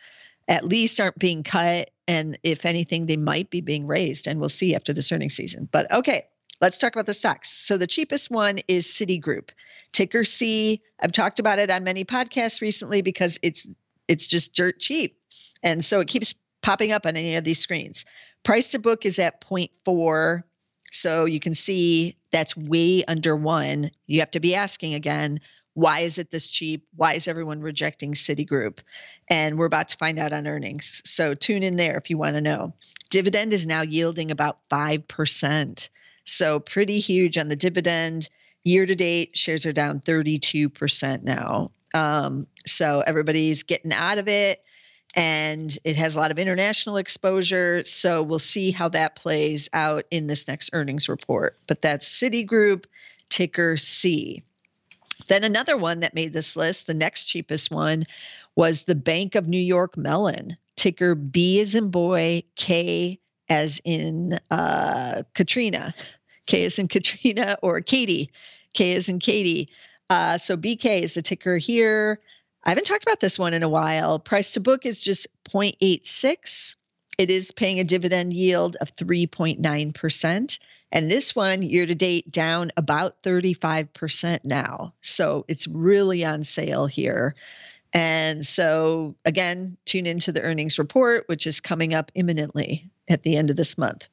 at 0.48 0.64
least 0.64 0.98
aren't 1.00 1.18
being 1.18 1.42
cut. 1.42 1.90
And 2.08 2.38
if 2.42 2.64
anything, 2.64 3.06
they 3.06 3.16
might 3.16 3.50
be 3.50 3.60
being 3.60 3.86
raised. 3.86 4.26
And 4.26 4.40
we'll 4.40 4.48
see 4.48 4.74
after 4.74 4.92
this 4.92 5.12
earnings 5.12 5.34
season. 5.34 5.68
But 5.70 5.92
okay, 5.92 6.26
let's 6.60 6.78
talk 6.78 6.94
about 6.94 7.06
the 7.06 7.14
stocks. 7.14 7.50
So 7.50 7.76
the 7.76 7.86
cheapest 7.86 8.30
one 8.30 8.58
is 8.68 8.86
Citigroup, 8.86 9.50
ticker 9.92 10.24
C. 10.24 10.82
I've 11.00 11.12
talked 11.12 11.38
about 11.38 11.58
it 11.58 11.70
on 11.70 11.84
many 11.84 12.04
podcasts 12.04 12.60
recently 12.60 13.02
because 13.02 13.38
it's 13.42 13.66
it's 14.08 14.26
just 14.26 14.54
dirt 14.54 14.78
cheap, 14.78 15.18
and 15.62 15.84
so 15.84 16.00
it 16.00 16.08
keeps 16.08 16.34
popping 16.62 16.92
up 16.92 17.06
on 17.06 17.16
any 17.16 17.36
of 17.36 17.44
these 17.44 17.60
screens. 17.60 18.04
Price 18.42 18.70
to 18.72 18.78
book 18.78 19.04
is 19.04 19.18
at 19.18 19.40
0.4, 19.40 20.42
so 20.90 21.24
you 21.24 21.40
can 21.40 21.54
see 21.54 22.16
that's 22.30 22.56
way 22.56 23.04
under 23.04 23.36
one. 23.36 23.90
You 24.06 24.20
have 24.20 24.30
to 24.32 24.40
be 24.40 24.54
asking 24.54 24.94
again. 24.94 25.40
Why 25.74 26.00
is 26.00 26.18
it 26.18 26.32
this 26.32 26.48
cheap? 26.48 26.84
Why 26.96 27.12
is 27.12 27.28
everyone 27.28 27.60
rejecting 27.60 28.14
Citigroup? 28.14 28.80
And 29.30 29.56
we're 29.56 29.66
about 29.66 29.90
to 29.90 29.96
find 29.96 30.18
out 30.18 30.32
on 30.32 30.48
earnings. 30.48 31.02
So 31.04 31.34
tune 31.34 31.62
in 31.62 31.76
there 31.76 31.96
if 31.96 32.10
you 32.10 32.18
want 32.18 32.34
to 32.34 32.40
know. 32.40 32.74
Dividend 33.10 33.52
is 33.52 33.64
now 33.64 33.82
yielding 33.82 34.32
about 34.32 34.58
5%. 34.70 35.88
So 36.28 36.60
pretty 36.60 37.00
huge 37.00 37.38
on 37.38 37.48
the 37.48 37.56
dividend. 37.56 38.28
Year 38.64 38.86
to 38.86 38.94
date, 38.94 39.36
shares 39.36 39.64
are 39.64 39.72
down 39.72 40.00
32% 40.00 41.22
now. 41.22 41.70
Um, 41.94 42.46
so 42.66 43.02
everybody's 43.06 43.62
getting 43.62 43.92
out 43.92 44.18
of 44.18 44.28
it 44.28 44.62
and 45.14 45.76
it 45.84 45.96
has 45.96 46.14
a 46.14 46.18
lot 46.18 46.30
of 46.30 46.38
international 46.38 46.98
exposure. 46.98 47.82
So 47.84 48.22
we'll 48.22 48.38
see 48.38 48.70
how 48.70 48.90
that 48.90 49.16
plays 49.16 49.70
out 49.72 50.04
in 50.10 50.26
this 50.26 50.46
next 50.46 50.70
earnings 50.74 51.08
report. 51.08 51.56
But 51.66 51.80
that's 51.80 52.08
Citigroup, 52.08 52.84
ticker 53.30 53.76
C. 53.78 54.42
Then 55.28 55.44
another 55.44 55.76
one 55.76 56.00
that 56.00 56.14
made 56.14 56.34
this 56.34 56.56
list, 56.56 56.86
the 56.86 56.94
next 56.94 57.24
cheapest 57.24 57.70
one, 57.70 58.04
was 58.54 58.82
the 58.82 58.94
Bank 58.94 59.34
of 59.34 59.48
New 59.48 59.58
York 59.58 59.96
Mellon, 59.96 60.56
ticker 60.76 61.14
B 61.14 61.60
as 61.60 61.74
in 61.74 61.90
boy, 61.90 62.42
K 62.56 63.18
as 63.48 63.80
in 63.84 64.38
uh, 64.50 65.22
Katrina. 65.34 65.94
K 66.48 66.64
is 66.64 66.80
in 66.80 66.88
Katrina 66.88 67.58
or 67.62 67.80
Katie. 67.80 68.32
K 68.74 68.90
is 68.90 69.08
in 69.08 69.20
Katie. 69.20 69.68
Uh, 70.10 70.38
so 70.38 70.56
BK 70.56 71.02
is 71.02 71.14
the 71.14 71.22
ticker 71.22 71.56
here. 71.56 72.20
I 72.64 72.70
haven't 72.70 72.86
talked 72.86 73.04
about 73.04 73.20
this 73.20 73.38
one 73.38 73.54
in 73.54 73.62
a 73.62 73.68
while. 73.68 74.18
Price 74.18 74.52
to 74.52 74.60
book 74.60 74.84
is 74.84 75.00
just 75.00 75.28
0.86. 75.44 76.76
It 77.18 77.30
is 77.30 77.52
paying 77.52 77.78
a 77.78 77.84
dividend 77.84 78.32
yield 78.32 78.76
of 78.80 78.94
3.9%. 78.96 80.58
And 80.90 81.10
this 81.10 81.36
one, 81.36 81.62
year 81.62 81.84
to 81.84 81.94
date, 81.94 82.32
down 82.32 82.72
about 82.76 83.22
35% 83.22 84.40
now. 84.44 84.94
So 85.02 85.44
it's 85.48 85.68
really 85.68 86.24
on 86.24 86.42
sale 86.42 86.86
here. 86.86 87.34
And 87.92 88.44
so, 88.44 89.14
again, 89.24 89.76
tune 89.84 90.06
into 90.06 90.32
the 90.32 90.42
earnings 90.42 90.78
report, 90.78 91.24
which 91.26 91.46
is 91.46 91.60
coming 91.60 91.94
up 91.94 92.10
imminently 92.14 92.90
at 93.08 93.22
the 93.22 93.36
end 93.36 93.50
of 93.50 93.56
this 93.56 93.76
month. 93.76 94.08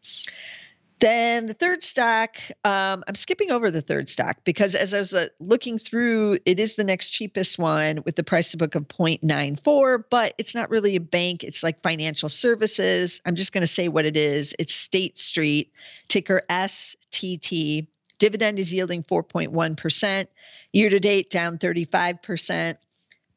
Then 1.00 1.46
the 1.46 1.54
third 1.54 1.84
stock, 1.84 2.38
um, 2.64 3.04
I'm 3.08 3.16
skipping 3.16 3.52
over 3.52 3.70
the 3.70 3.82
third 3.82 4.08
stock 4.08 4.38
because 4.46 4.76
as 4.76 4.94
I 4.94 5.00
was 5.00 5.14
uh, 5.14 5.28
looking 5.40 5.78
through, 5.78 6.38
it 6.46 6.60
is 6.60 6.76
the 6.76 6.86
next 6.86 7.10
cheapest 7.10 7.60
one 7.60 8.02
with 8.06 8.16
the 8.16 8.24
price 8.24 8.52
to 8.52 8.58
book 8.58 8.76
of 8.76 8.88
0.94, 8.88 10.06
but 10.10 10.34
it's 10.38 10.56
not 10.56 10.70
really 10.70 10.96
a 10.96 11.02
bank. 11.02 11.44
It's 11.44 11.64
like 11.64 11.84
financial 11.84 12.30
services. 12.30 13.22
I'm 13.26 13.36
just 13.36 13.52
going 13.52 13.62
to 13.62 13.68
say 13.68 13.90
what 13.90 14.06
it 14.06 14.16
is. 14.16 14.56
It's 14.58 14.74
State 14.74 15.18
Street, 15.18 15.74
ticker 16.08 16.44
STT. 16.50 17.88
Dividend 18.18 18.58
is 18.58 18.74
yielding 18.74 19.04
4.1%. 19.04 20.28
Year 20.72 20.90
to 20.90 21.00
date, 21.00 21.30
down 21.30 21.58
35%. 21.58 22.76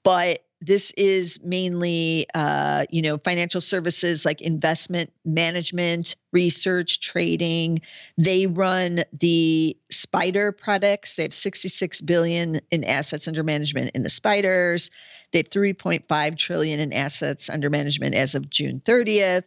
But 0.04 0.44
this 0.60 0.90
is 0.96 1.40
mainly 1.44 2.26
uh, 2.34 2.84
you 2.90 3.02
know 3.02 3.18
financial 3.18 3.60
services 3.60 4.24
like 4.24 4.40
investment 4.40 5.12
management 5.24 6.16
research 6.32 7.00
trading. 7.00 7.80
They 8.16 8.46
run 8.46 9.04
the 9.12 9.76
SPDR 9.92 10.56
products. 10.56 11.14
They 11.14 11.22
have 11.24 11.34
66 11.34 12.00
billion 12.02 12.60
in 12.70 12.84
assets 12.84 13.28
under 13.28 13.44
management 13.44 13.90
in 13.94 14.02
the 14.02 14.08
SPDRs. 14.08 14.90
They 15.32 15.38
have 15.40 15.50
3.5 15.50 16.36
trillion 16.36 16.80
in 16.80 16.92
assets 16.92 17.50
under 17.50 17.70
management 17.70 18.14
as 18.14 18.34
of 18.34 18.48
june 18.48 18.80
30th 18.80 19.44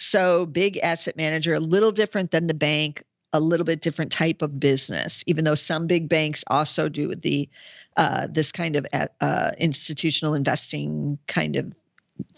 so 0.00 0.46
big 0.46 0.78
asset 0.78 1.16
manager 1.16 1.54
a 1.54 1.60
little 1.60 1.92
different 1.92 2.30
than 2.32 2.46
the 2.48 2.54
bank 2.54 3.04
a 3.32 3.38
little 3.38 3.64
bit 3.64 3.80
different 3.80 4.10
type 4.10 4.42
of 4.42 4.58
business 4.58 5.22
even 5.26 5.44
though 5.44 5.54
some 5.54 5.86
big 5.86 6.08
banks 6.08 6.42
also 6.48 6.88
do 6.88 7.14
the 7.14 7.48
uh, 7.96 8.26
this 8.30 8.52
kind 8.52 8.76
of 8.76 8.86
uh, 8.92 9.06
uh, 9.20 9.52
institutional 9.58 10.34
investing 10.34 11.18
kind 11.26 11.56
of 11.56 11.72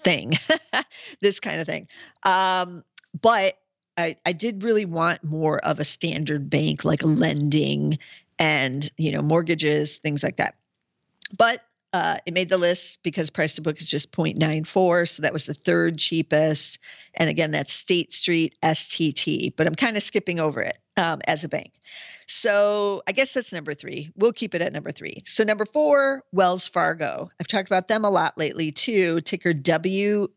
thing, 0.02 0.34
this 1.20 1.40
kind 1.40 1.60
of 1.60 1.66
thing. 1.66 1.88
Um, 2.24 2.84
but 3.20 3.58
I, 3.96 4.16
I 4.24 4.32
did 4.32 4.62
really 4.62 4.84
want 4.84 5.22
more 5.22 5.58
of 5.64 5.78
a 5.78 5.84
standard 5.84 6.48
bank, 6.48 6.84
like 6.84 7.02
lending 7.02 7.98
and 8.38 8.90
you 8.96 9.12
know 9.12 9.22
mortgages, 9.22 9.98
things 9.98 10.22
like 10.22 10.36
that. 10.36 10.56
But 11.36 11.62
uh, 11.92 12.16
it 12.24 12.34
made 12.34 12.48
the 12.48 12.58
list 12.58 13.02
because 13.02 13.30
price 13.30 13.54
to 13.54 13.62
book 13.62 13.78
is 13.78 13.88
just 13.88 14.12
0.94. 14.12 15.08
So 15.08 15.22
that 15.22 15.32
was 15.32 15.44
the 15.44 15.54
third 15.54 15.98
cheapest. 15.98 16.78
And 17.14 17.28
again, 17.28 17.50
that's 17.50 17.72
State 17.72 18.12
Street 18.12 18.54
STT, 18.62 19.54
but 19.56 19.66
I'm 19.66 19.74
kind 19.74 19.96
of 19.96 20.02
skipping 20.02 20.40
over 20.40 20.62
it 20.62 20.78
um, 20.96 21.20
as 21.26 21.44
a 21.44 21.48
bank. 21.48 21.72
So 22.26 23.02
I 23.06 23.12
guess 23.12 23.34
that's 23.34 23.52
number 23.52 23.74
three. 23.74 24.10
We'll 24.16 24.32
keep 24.32 24.54
it 24.54 24.62
at 24.62 24.72
number 24.72 24.90
three. 24.90 25.20
So 25.24 25.44
number 25.44 25.66
four, 25.66 26.22
Wells 26.32 26.66
Fargo. 26.66 27.28
I've 27.38 27.46
talked 27.46 27.68
about 27.68 27.88
them 27.88 28.04
a 28.04 28.10
lot 28.10 28.38
lately 28.38 28.72
too. 28.72 29.20
Ticker 29.20 29.52
WFC. 29.52 30.28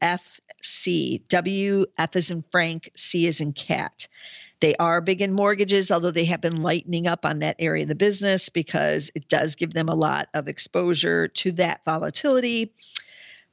WF 1.28 2.16
is 2.16 2.32
in 2.32 2.44
Frank, 2.52 2.90
C 2.96 3.28
is 3.28 3.40
in 3.40 3.54
cat. 3.54 4.08
They 4.60 4.76
are 4.76 5.02
big 5.02 5.22
in 5.22 5.34
mortgages, 5.34 5.92
although 5.92 6.12
they 6.12 6.26
have 6.26 6.42
been 6.42 6.62
lightening 6.62 7.08
up 7.08 7.26
on 7.26 7.40
that 7.40 7.58
area 7.60 7.84
of 7.84 7.90
the 7.90 7.96
business 7.96 8.50
because 8.50 9.12
it 9.16 9.28
does 9.28 9.56
give 9.56 9.74
them 9.74 9.90
a 9.90 9.96
lot 9.96 10.30
of 10.34 10.48
exposure 10.48 11.28
to 11.28 11.52
that 11.54 11.84
volatility. 11.86 12.74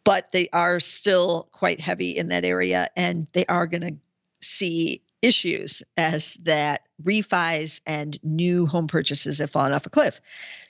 But 0.05 0.33
they 0.33 0.49
are 0.53 0.81
still 0.81 1.49
quite 1.53 1.81
heavy 1.81 2.17
in 2.17 2.29
that 2.29 2.45
area, 2.45 2.89
and 2.97 3.29
they 3.33 3.47
are 3.47 3.67
going 3.67 3.83
to 3.83 3.97
see 4.41 5.03
issues 5.23 5.83
as 5.97 6.35
that 6.43 6.83
refis 7.03 7.81
and 7.87 8.19
new 8.25 8.67
home 8.67 8.89
purchases 8.89 9.39
have 9.39 9.51
fallen 9.51 9.73
off 9.73 9.87
a 9.87 9.91
cliff. 9.91 10.21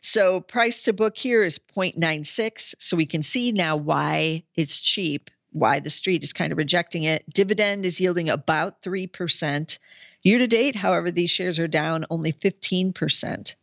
So 0.03 0.41
price 0.41 0.83
to 0.85 0.93
book 0.93 1.17
here 1.17 1.43
is 1.43 1.59
0.96. 1.59 2.75
So 2.79 2.97
we 2.97 3.07
can 3.07 3.23
see 3.23 3.53
now 3.53 3.77
why 3.77 4.45
it's 4.55 4.81
cheap, 4.81 5.31
why 5.51 5.81
the 5.81 5.91
street 5.91 6.23
is 6.23 6.35
kind 6.35 6.53
of 6.53 6.59
rejecting 6.59 7.05
it. 7.05 7.25
Dividend 7.33 7.87
is 7.87 8.01
yielding 8.01 8.29
about 8.29 8.83
3%. 8.83 9.79
Year 10.23 10.39
to 10.39 10.47
date, 10.47 10.77
however, 10.77 11.11
these 11.11 11.31
shares 11.31 11.59
are 11.59 11.69
down 11.69 12.05
only 12.11 12.33
15%. 12.33 13.55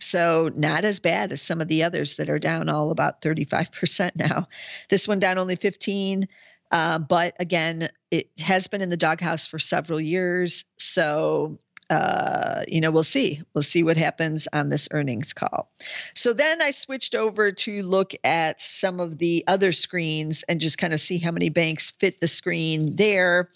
So, 0.00 0.50
not 0.54 0.84
as 0.84 0.98
bad 0.98 1.30
as 1.30 1.42
some 1.42 1.60
of 1.60 1.68
the 1.68 1.82
others 1.84 2.16
that 2.16 2.30
are 2.30 2.38
down 2.38 2.68
all 2.68 2.90
about 2.90 3.20
35% 3.20 4.12
now. 4.16 4.48
This 4.88 5.06
one 5.06 5.18
down 5.18 5.38
only 5.38 5.56
15. 5.56 6.26
Uh, 6.72 6.98
but 6.98 7.34
again, 7.38 7.88
it 8.10 8.30
has 8.38 8.66
been 8.66 8.80
in 8.80 8.90
the 8.90 8.96
doghouse 8.96 9.46
for 9.46 9.58
several 9.58 10.00
years. 10.00 10.64
So, 10.78 11.58
uh, 11.90 12.62
you 12.68 12.80
know, 12.80 12.92
we'll 12.92 13.02
see. 13.02 13.42
We'll 13.52 13.62
see 13.62 13.82
what 13.82 13.96
happens 13.96 14.46
on 14.52 14.68
this 14.68 14.88
earnings 14.92 15.32
call. 15.32 15.70
So 16.14 16.32
then 16.32 16.62
I 16.62 16.70
switched 16.70 17.16
over 17.16 17.50
to 17.50 17.82
look 17.82 18.12
at 18.22 18.60
some 18.60 19.00
of 19.00 19.18
the 19.18 19.44
other 19.48 19.72
screens 19.72 20.44
and 20.44 20.60
just 20.60 20.78
kind 20.78 20.92
of 20.92 21.00
see 21.00 21.18
how 21.18 21.32
many 21.32 21.48
banks 21.48 21.90
fit 21.90 22.20
the 22.20 22.28
screen 22.28 22.94
there. 22.94 23.50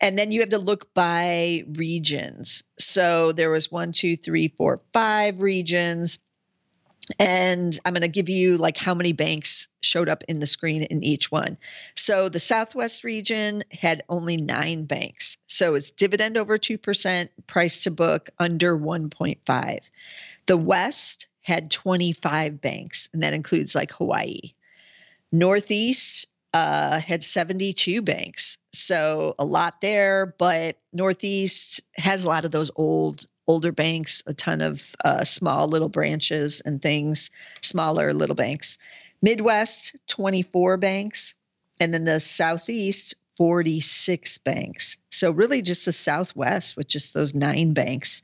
And 0.00 0.18
then 0.18 0.32
you 0.32 0.40
have 0.40 0.50
to 0.50 0.58
look 0.58 0.92
by 0.94 1.64
regions. 1.74 2.62
So 2.78 3.32
there 3.32 3.50
was 3.50 3.70
one, 3.70 3.92
two, 3.92 4.16
three, 4.16 4.48
four, 4.48 4.80
five 4.92 5.42
regions. 5.42 6.18
And 7.18 7.78
I'm 7.84 7.94
going 7.94 8.02
to 8.02 8.08
give 8.08 8.28
you 8.28 8.58
like 8.58 8.76
how 8.76 8.94
many 8.94 9.12
banks 9.12 9.68
showed 9.80 10.08
up 10.08 10.24
in 10.28 10.40
the 10.40 10.46
screen 10.46 10.82
in 10.82 11.02
each 11.02 11.30
one. 11.32 11.56
So 11.94 12.28
the 12.28 12.38
Southwest 12.40 13.02
region 13.02 13.64
had 13.72 14.02
only 14.08 14.36
nine 14.36 14.84
banks. 14.84 15.38
So 15.46 15.74
it's 15.74 15.90
dividend 15.90 16.36
over 16.36 16.58
2%, 16.58 17.28
price 17.46 17.82
to 17.84 17.90
book 17.90 18.30
under 18.38 18.76
1.5. 18.76 19.90
The 20.46 20.56
West 20.56 21.28
had 21.42 21.70
25 21.70 22.60
banks, 22.60 23.08
and 23.12 23.22
that 23.22 23.32
includes 23.32 23.74
like 23.74 23.92
Hawaii. 23.92 24.52
Northeast 25.32 26.26
uh, 26.54 27.00
had 27.00 27.22
72 27.22 28.02
banks. 28.02 28.58
So 28.72 29.34
a 29.38 29.44
lot 29.44 29.80
there, 29.80 30.34
but 30.38 30.78
Northeast 30.92 31.80
has 31.96 32.24
a 32.24 32.28
lot 32.28 32.44
of 32.44 32.50
those 32.50 32.70
old 32.76 33.26
older 33.46 33.72
banks, 33.72 34.22
a 34.26 34.34
ton 34.34 34.60
of 34.60 34.94
uh, 35.04 35.24
small 35.24 35.68
little 35.68 35.88
branches 35.88 36.60
and 36.64 36.82
things, 36.82 37.30
smaller 37.62 38.12
little 38.12 38.36
banks. 38.36 38.78
Midwest, 39.22 39.96
24 40.08 40.76
banks. 40.76 41.34
And 41.80 41.94
then 41.94 42.04
the 42.04 42.20
Southeast, 42.20 43.14
46 43.36 44.38
banks. 44.38 44.98
So 45.10 45.30
really 45.30 45.62
just 45.62 45.84
the 45.86 45.92
Southwest 45.92 46.76
with 46.76 46.88
just 46.88 47.14
those 47.14 47.34
nine 47.34 47.72
banks 47.72 48.22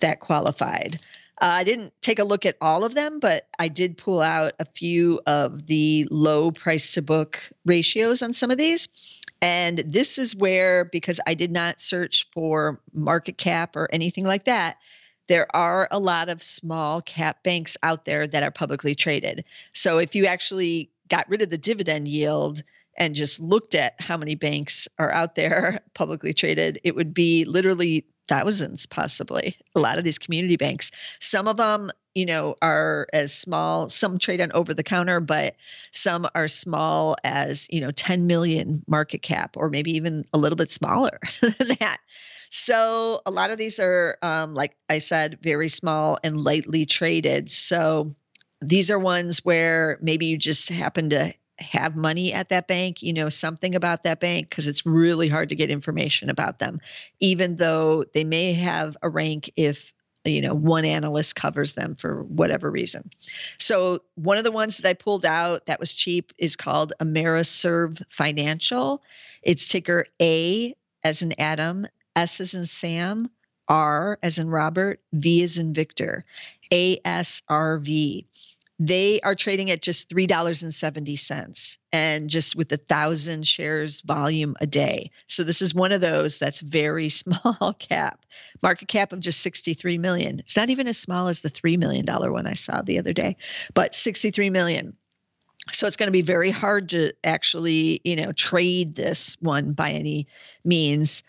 that 0.00 0.20
qualified. 0.20 1.00
Uh, 1.38 1.60
I 1.60 1.64
didn't 1.64 1.92
take 2.00 2.18
a 2.18 2.24
look 2.24 2.46
at 2.46 2.56
all 2.60 2.84
of 2.84 2.94
them, 2.94 3.20
but 3.20 3.46
I 3.58 3.68
did 3.68 3.98
pull 3.98 4.20
out 4.20 4.54
a 4.58 4.64
few 4.64 5.20
of 5.26 5.66
the 5.66 6.08
low 6.10 6.50
price 6.50 6.92
to 6.92 7.02
book 7.02 7.40
ratios 7.66 8.22
on 8.22 8.32
some 8.32 8.50
of 8.50 8.56
these. 8.56 8.88
And 9.42 9.78
this 9.78 10.18
is 10.18 10.34
where, 10.34 10.86
because 10.86 11.20
I 11.26 11.34
did 11.34 11.50
not 11.50 11.80
search 11.80 12.26
for 12.32 12.80
market 12.94 13.36
cap 13.36 13.76
or 13.76 13.88
anything 13.92 14.24
like 14.24 14.44
that, 14.44 14.78
there 15.28 15.46
are 15.54 15.88
a 15.90 15.98
lot 15.98 16.28
of 16.28 16.42
small 16.42 17.02
cap 17.02 17.42
banks 17.42 17.76
out 17.82 18.04
there 18.04 18.26
that 18.26 18.42
are 18.42 18.50
publicly 18.50 18.94
traded. 18.94 19.44
So 19.74 19.98
if 19.98 20.14
you 20.14 20.26
actually 20.26 20.90
got 21.08 21.28
rid 21.28 21.42
of 21.42 21.50
the 21.50 21.58
dividend 21.58 22.08
yield 22.08 22.62
and 22.96 23.14
just 23.14 23.40
looked 23.40 23.74
at 23.74 24.00
how 24.00 24.16
many 24.16 24.34
banks 24.36 24.88
are 24.98 25.12
out 25.12 25.34
there 25.34 25.80
publicly 25.94 26.32
traded, 26.32 26.78
it 26.82 26.94
would 26.94 27.12
be 27.12 27.44
literally 27.44 28.06
thousands 28.28 28.86
possibly 28.86 29.56
a 29.74 29.80
lot 29.80 29.98
of 29.98 30.04
these 30.04 30.18
community 30.18 30.56
banks. 30.56 30.90
Some 31.20 31.48
of 31.48 31.56
them 31.56 31.90
you 32.14 32.26
know 32.26 32.56
are 32.62 33.06
as 33.12 33.32
small 33.32 33.88
some 33.88 34.18
trade 34.18 34.40
on 34.40 34.50
over 34.52 34.72
the 34.72 34.82
counter 34.82 35.20
but 35.20 35.54
some 35.90 36.26
are 36.34 36.48
small 36.48 37.14
as 37.24 37.68
you 37.70 37.80
know 37.80 37.90
10 37.90 38.26
million 38.26 38.82
market 38.88 39.20
cap 39.22 39.56
or 39.56 39.68
maybe 39.68 39.92
even 39.92 40.24
a 40.32 40.38
little 40.38 40.56
bit 40.56 40.70
smaller 40.70 41.20
than 41.40 41.76
that. 41.78 41.98
So 42.50 43.20
a 43.26 43.30
lot 43.30 43.50
of 43.50 43.58
these 43.58 43.78
are 43.78 44.16
um, 44.22 44.54
like 44.54 44.76
i 44.88 44.98
said 44.98 45.38
very 45.42 45.68
small 45.68 46.18
and 46.24 46.36
lightly 46.36 46.86
traded. 46.86 47.50
So 47.50 48.14
these 48.62 48.90
are 48.90 48.98
ones 48.98 49.44
where 49.44 49.98
maybe 50.00 50.26
you 50.26 50.38
just 50.38 50.70
happen 50.70 51.10
to 51.10 51.34
have 51.58 51.96
money 51.96 52.32
at 52.32 52.48
that 52.50 52.68
bank, 52.68 53.02
you 53.02 53.12
know 53.12 53.28
something 53.28 53.74
about 53.74 54.04
that 54.04 54.20
bank 54.20 54.50
because 54.50 54.66
it's 54.66 54.84
really 54.84 55.28
hard 55.28 55.48
to 55.48 55.54
get 55.54 55.70
information 55.70 56.28
about 56.30 56.58
them, 56.58 56.80
even 57.20 57.56
though 57.56 58.04
they 58.14 58.24
may 58.24 58.52
have 58.52 58.96
a 59.02 59.08
rank 59.08 59.50
if 59.56 59.92
you 60.24 60.40
know 60.40 60.54
one 60.54 60.84
analyst 60.84 61.36
covers 61.36 61.74
them 61.74 61.94
for 61.94 62.24
whatever 62.24 62.70
reason. 62.70 63.10
So 63.58 64.00
one 64.16 64.38
of 64.38 64.44
the 64.44 64.52
ones 64.52 64.78
that 64.78 64.88
I 64.88 64.94
pulled 64.94 65.24
out 65.24 65.66
that 65.66 65.80
was 65.80 65.94
cheap 65.94 66.32
is 66.38 66.56
called 66.56 66.92
AmeriServ 67.00 68.02
Financial. 68.10 69.02
It's 69.42 69.68
ticker 69.68 70.06
A 70.20 70.74
as 71.04 71.22
in 71.22 71.34
Adam, 71.38 71.86
S 72.16 72.40
as 72.40 72.54
in 72.54 72.64
Sam, 72.64 73.30
R 73.68 74.18
as 74.22 74.38
in 74.38 74.48
Robert, 74.48 75.00
V 75.12 75.42
as 75.42 75.58
in 75.58 75.72
Victor, 75.72 76.24
ASRV 76.72 78.26
they 78.78 79.20
are 79.20 79.34
trading 79.34 79.70
at 79.70 79.80
just 79.80 80.10
$3.70 80.10 81.78
and 81.92 82.28
just 82.28 82.56
with 82.56 82.70
a 82.72 82.76
thousand 82.76 83.46
shares 83.46 84.02
volume 84.02 84.54
a 84.60 84.66
day. 84.66 85.10
So 85.26 85.44
this 85.44 85.62
is 85.62 85.74
one 85.74 85.92
of 85.92 86.02
those 86.02 86.38
that's 86.38 86.60
very 86.60 87.08
small 87.10 87.74
cap, 87.78 88.24
market 88.62 88.88
cap 88.88 89.12
of 89.12 89.20
just 89.20 89.40
63 89.40 89.96
million. 89.98 90.40
It's 90.40 90.56
not 90.56 90.70
even 90.70 90.88
as 90.88 90.98
small 90.98 91.28
as 91.28 91.40
the 91.40 91.48
$3 91.50 91.78
million 91.78 92.04
one 92.06 92.46
I 92.46 92.52
saw 92.52 92.82
the 92.82 92.98
other 92.98 93.14
day, 93.14 93.36
but 93.72 93.94
63 93.94 94.50
million. 94.50 94.96
So 95.72 95.86
it's 95.86 95.96
going 95.96 96.08
to 96.08 96.12
be 96.12 96.22
very 96.22 96.50
hard 96.50 96.90
to 96.90 97.12
actually, 97.24 98.00
you 98.04 98.16
know, 98.16 98.30
trade 98.32 98.94
this 98.94 99.36
one 99.40 99.72
by 99.72 99.90
any 99.90 100.28
means. 100.64 101.22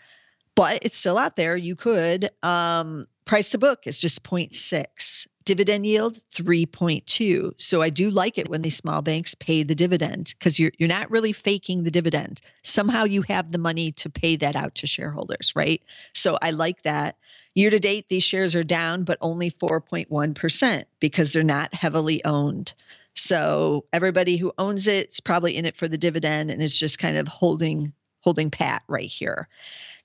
but 0.54 0.80
it's 0.82 0.96
still 0.96 1.18
out 1.18 1.36
there. 1.36 1.56
You 1.56 1.76
could. 1.76 2.28
Um, 2.42 3.06
price 3.24 3.50
to 3.50 3.58
book 3.58 3.86
is 3.86 3.98
just 3.98 4.22
0.6. 4.22 5.28
Dividend 5.48 5.86
yield 5.86 6.20
3.2. 6.34 7.58
So 7.58 7.80
I 7.80 7.88
do 7.88 8.10
like 8.10 8.36
it 8.36 8.50
when 8.50 8.60
these 8.60 8.76
small 8.76 9.00
banks 9.00 9.34
pay 9.34 9.62
the 9.62 9.74
dividend 9.74 10.34
because 10.38 10.58
you're 10.58 10.72
you're 10.76 10.90
not 10.90 11.10
really 11.10 11.32
faking 11.32 11.84
the 11.84 11.90
dividend. 11.90 12.42
Somehow 12.62 13.04
you 13.04 13.22
have 13.22 13.50
the 13.50 13.56
money 13.56 13.92
to 13.92 14.10
pay 14.10 14.36
that 14.36 14.56
out 14.56 14.74
to 14.74 14.86
shareholders, 14.86 15.54
right? 15.56 15.82
So 16.12 16.36
I 16.42 16.50
like 16.50 16.82
that. 16.82 17.16
Year 17.54 17.70
to 17.70 17.78
date, 17.78 18.10
these 18.10 18.24
shares 18.24 18.54
are 18.54 18.62
down, 18.62 19.04
but 19.04 19.16
only 19.22 19.50
4.1% 19.50 20.84
because 21.00 21.32
they're 21.32 21.42
not 21.42 21.72
heavily 21.72 22.22
owned. 22.26 22.74
So 23.14 23.86
everybody 23.90 24.36
who 24.36 24.52
owns 24.58 24.86
it 24.86 25.08
is 25.08 25.20
probably 25.20 25.56
in 25.56 25.64
it 25.64 25.78
for 25.78 25.88
the 25.88 25.96
dividend 25.96 26.50
and 26.50 26.60
is 26.60 26.78
just 26.78 26.98
kind 26.98 27.16
of 27.16 27.26
holding 27.26 27.94
holding 28.20 28.50
pat 28.50 28.82
right 28.86 29.08
here. 29.08 29.48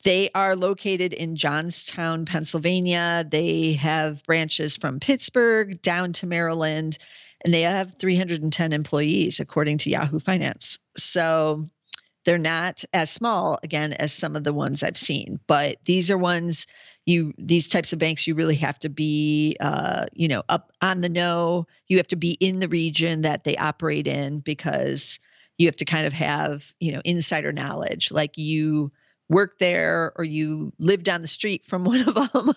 They 0.03 0.29
are 0.35 0.55
located 0.55 1.13
in 1.13 1.35
Johnstown, 1.35 2.25
Pennsylvania. 2.25 3.25
They 3.29 3.73
have 3.73 4.23
branches 4.23 4.75
from 4.75 4.99
Pittsburgh 4.99 5.81
down 5.81 6.13
to 6.13 6.27
Maryland, 6.27 6.97
and 7.43 7.53
they 7.53 7.61
have 7.61 7.95
310 7.95 8.73
employees, 8.73 9.39
according 9.39 9.79
to 9.79 9.89
Yahoo 9.89 10.19
Finance. 10.19 10.79
So 10.97 11.65
they're 12.25 12.37
not 12.37 12.83
as 12.93 13.09
small, 13.09 13.59
again, 13.63 13.93
as 13.93 14.13
some 14.13 14.35
of 14.35 14.43
the 14.43 14.53
ones 14.53 14.83
I've 14.83 14.97
seen, 14.97 15.39
but 15.47 15.77
these 15.85 16.11
are 16.11 16.17
ones 16.17 16.67
you 17.05 17.33
these 17.37 17.67
types 17.67 17.91
of 17.91 17.99
banks 17.99 18.27
you 18.27 18.35
really 18.35 18.55
have 18.55 18.79
to 18.79 18.89
be 18.89 19.57
uh, 19.59 20.05
you 20.13 20.27
know 20.27 20.43
up 20.49 20.71
on 20.81 21.01
the 21.01 21.09
know 21.09 21.67
you 21.87 21.97
have 21.97 22.07
to 22.07 22.15
be 22.15 22.31
in 22.39 22.59
the 22.59 22.69
region 22.69 23.21
that 23.21 23.43
they 23.43 23.57
operate 23.57 24.07
in 24.07 24.39
because 24.39 25.19
you 25.57 25.67
have 25.67 25.75
to 25.77 25.85
kind 25.85 26.07
of 26.07 26.13
have 26.13 26.73
you 26.79 26.91
know 26.91 27.01
insider 27.03 27.51
knowledge 27.51 28.11
like 28.11 28.37
you 28.37 28.91
work 29.29 29.57
there 29.57 30.13
or 30.15 30.23
you 30.23 30.71
live 30.79 31.03
down 31.03 31.21
the 31.21 31.27
street 31.27 31.65
from 31.65 31.83
one 31.93 32.01
of 32.01 32.13
them 32.13 32.51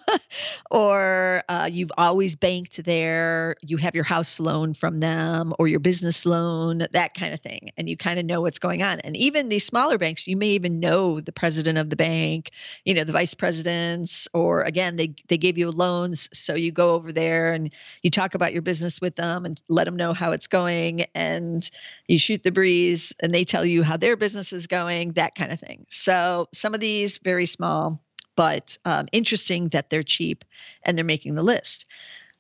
or 0.70 1.42
uh, 1.48 1.68
you've 1.70 1.92
always 1.96 2.36
banked 2.36 2.82
there 2.84 3.56
you 3.62 3.76
have 3.76 3.94
your 3.94 4.04
house 4.04 4.40
loan 4.40 4.74
from 4.74 5.00
them 5.00 5.52
or 5.58 5.68
your 5.68 5.80
business 5.80 6.26
loan 6.26 6.86
that 6.92 7.14
kind 7.14 7.32
of 7.32 7.40
thing 7.40 7.70
and 7.76 7.88
you 7.88 7.96
kind 7.96 8.18
of 8.18 8.26
know 8.26 8.40
what's 8.40 8.58
going 8.58 8.82
on 8.82 9.00
and 9.00 9.16
even 9.16 9.48
these 9.48 9.64
smaller 9.64 9.98
banks 9.98 10.26
you 10.26 10.36
may 10.36 10.48
even 10.48 10.80
know 10.80 11.20
the 11.20 11.32
president 11.32 11.78
of 11.78 11.90
the 11.90 11.96
bank 11.96 12.50
you 12.84 12.94
know 12.94 13.04
the 13.04 13.12
vice 13.12 13.34
presidents 13.34 14.28
or 14.34 14.62
again 14.62 14.96
they, 14.96 15.14
they 15.28 15.38
gave 15.38 15.56
you 15.56 15.70
loans 15.70 16.28
so 16.32 16.54
you 16.54 16.72
go 16.72 16.94
over 16.94 17.12
there 17.12 17.52
and 17.52 17.72
you 18.02 18.10
talk 18.10 18.34
about 18.34 18.52
your 18.52 18.62
business 18.62 19.00
with 19.00 19.16
them 19.16 19.44
and 19.44 19.62
let 19.68 19.84
them 19.84 19.96
know 19.96 20.12
how 20.12 20.32
it's 20.32 20.48
going 20.48 21.04
and 21.14 21.70
you 22.08 22.18
shoot 22.18 22.42
the 22.42 22.52
breeze 22.52 23.14
and 23.20 23.32
they 23.32 23.44
tell 23.44 23.64
you 23.64 23.82
how 23.82 23.96
their 23.96 24.16
business 24.16 24.52
is 24.52 24.66
going 24.66 25.12
that 25.12 25.34
kind 25.34 25.52
of 25.52 25.60
thing. 25.60 25.86
So 25.88 26.46
some 26.56 26.74
of 26.74 26.80
these 26.80 27.18
very 27.18 27.46
small, 27.46 28.02
but 28.36 28.78
um, 28.84 29.06
interesting 29.12 29.68
that 29.68 29.90
they're 29.90 30.02
cheap 30.02 30.44
and 30.82 30.96
they're 30.96 31.04
making 31.04 31.34
the 31.34 31.42
list. 31.42 31.86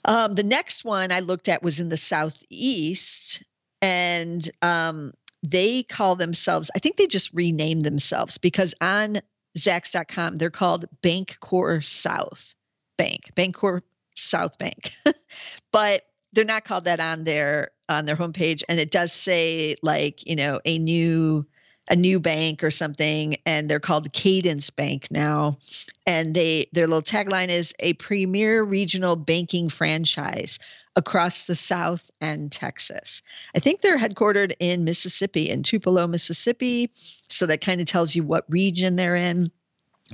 Um, 0.04 0.34
the 0.34 0.44
next 0.44 0.84
one 0.84 1.10
I 1.10 1.20
looked 1.20 1.48
at 1.48 1.62
was 1.62 1.80
in 1.80 1.88
the 1.88 1.96
southeast, 1.96 3.42
and 3.82 4.48
um, 4.62 5.12
they 5.42 5.82
call 5.82 6.14
themselves. 6.14 6.70
I 6.74 6.78
think 6.78 6.96
they 6.96 7.06
just 7.06 7.32
renamed 7.34 7.84
themselves 7.84 8.38
because 8.38 8.74
on 8.80 9.18
Zacks.com 9.58 10.36
they're 10.36 10.50
called 10.50 10.84
Bancorp 11.02 11.84
South 11.84 12.54
Bank, 12.96 13.32
Bancorp 13.34 13.82
South 14.14 14.58
Bank, 14.58 14.92
but 15.72 16.02
they're 16.32 16.44
not 16.44 16.64
called 16.64 16.84
that 16.84 17.00
on 17.00 17.24
their 17.24 17.70
on 17.88 18.04
their 18.04 18.16
homepage, 18.16 18.62
and 18.68 18.78
it 18.78 18.90
does 18.90 19.12
say 19.12 19.74
like 19.82 20.26
you 20.26 20.36
know 20.36 20.60
a 20.64 20.78
new 20.78 21.46
a 21.88 21.96
new 21.96 22.18
bank 22.18 22.64
or 22.64 22.70
something 22.70 23.36
and 23.46 23.68
they're 23.68 23.80
called 23.80 24.12
cadence 24.12 24.70
bank 24.70 25.08
now. 25.10 25.58
And 26.06 26.34
they 26.34 26.66
their 26.72 26.86
little 26.86 27.02
tagline 27.02 27.48
is 27.48 27.74
a 27.78 27.92
premier 27.94 28.62
regional 28.62 29.16
banking 29.16 29.68
franchise 29.68 30.58
across 30.96 31.44
the 31.44 31.54
south 31.54 32.10
and 32.20 32.50
texas. 32.50 33.22
I 33.54 33.58
think 33.58 33.80
they're 33.80 33.98
headquartered 33.98 34.54
in 34.58 34.84
mississippi 34.84 35.50
in 35.50 35.62
tupelo 35.62 36.06
mississippi. 36.06 36.90
So 37.28 37.46
that 37.46 37.60
kind 37.60 37.80
of 37.80 37.86
tells 37.86 38.16
you 38.16 38.22
what 38.22 38.44
region 38.48 38.96
they're 38.96 39.16
in 39.16 39.50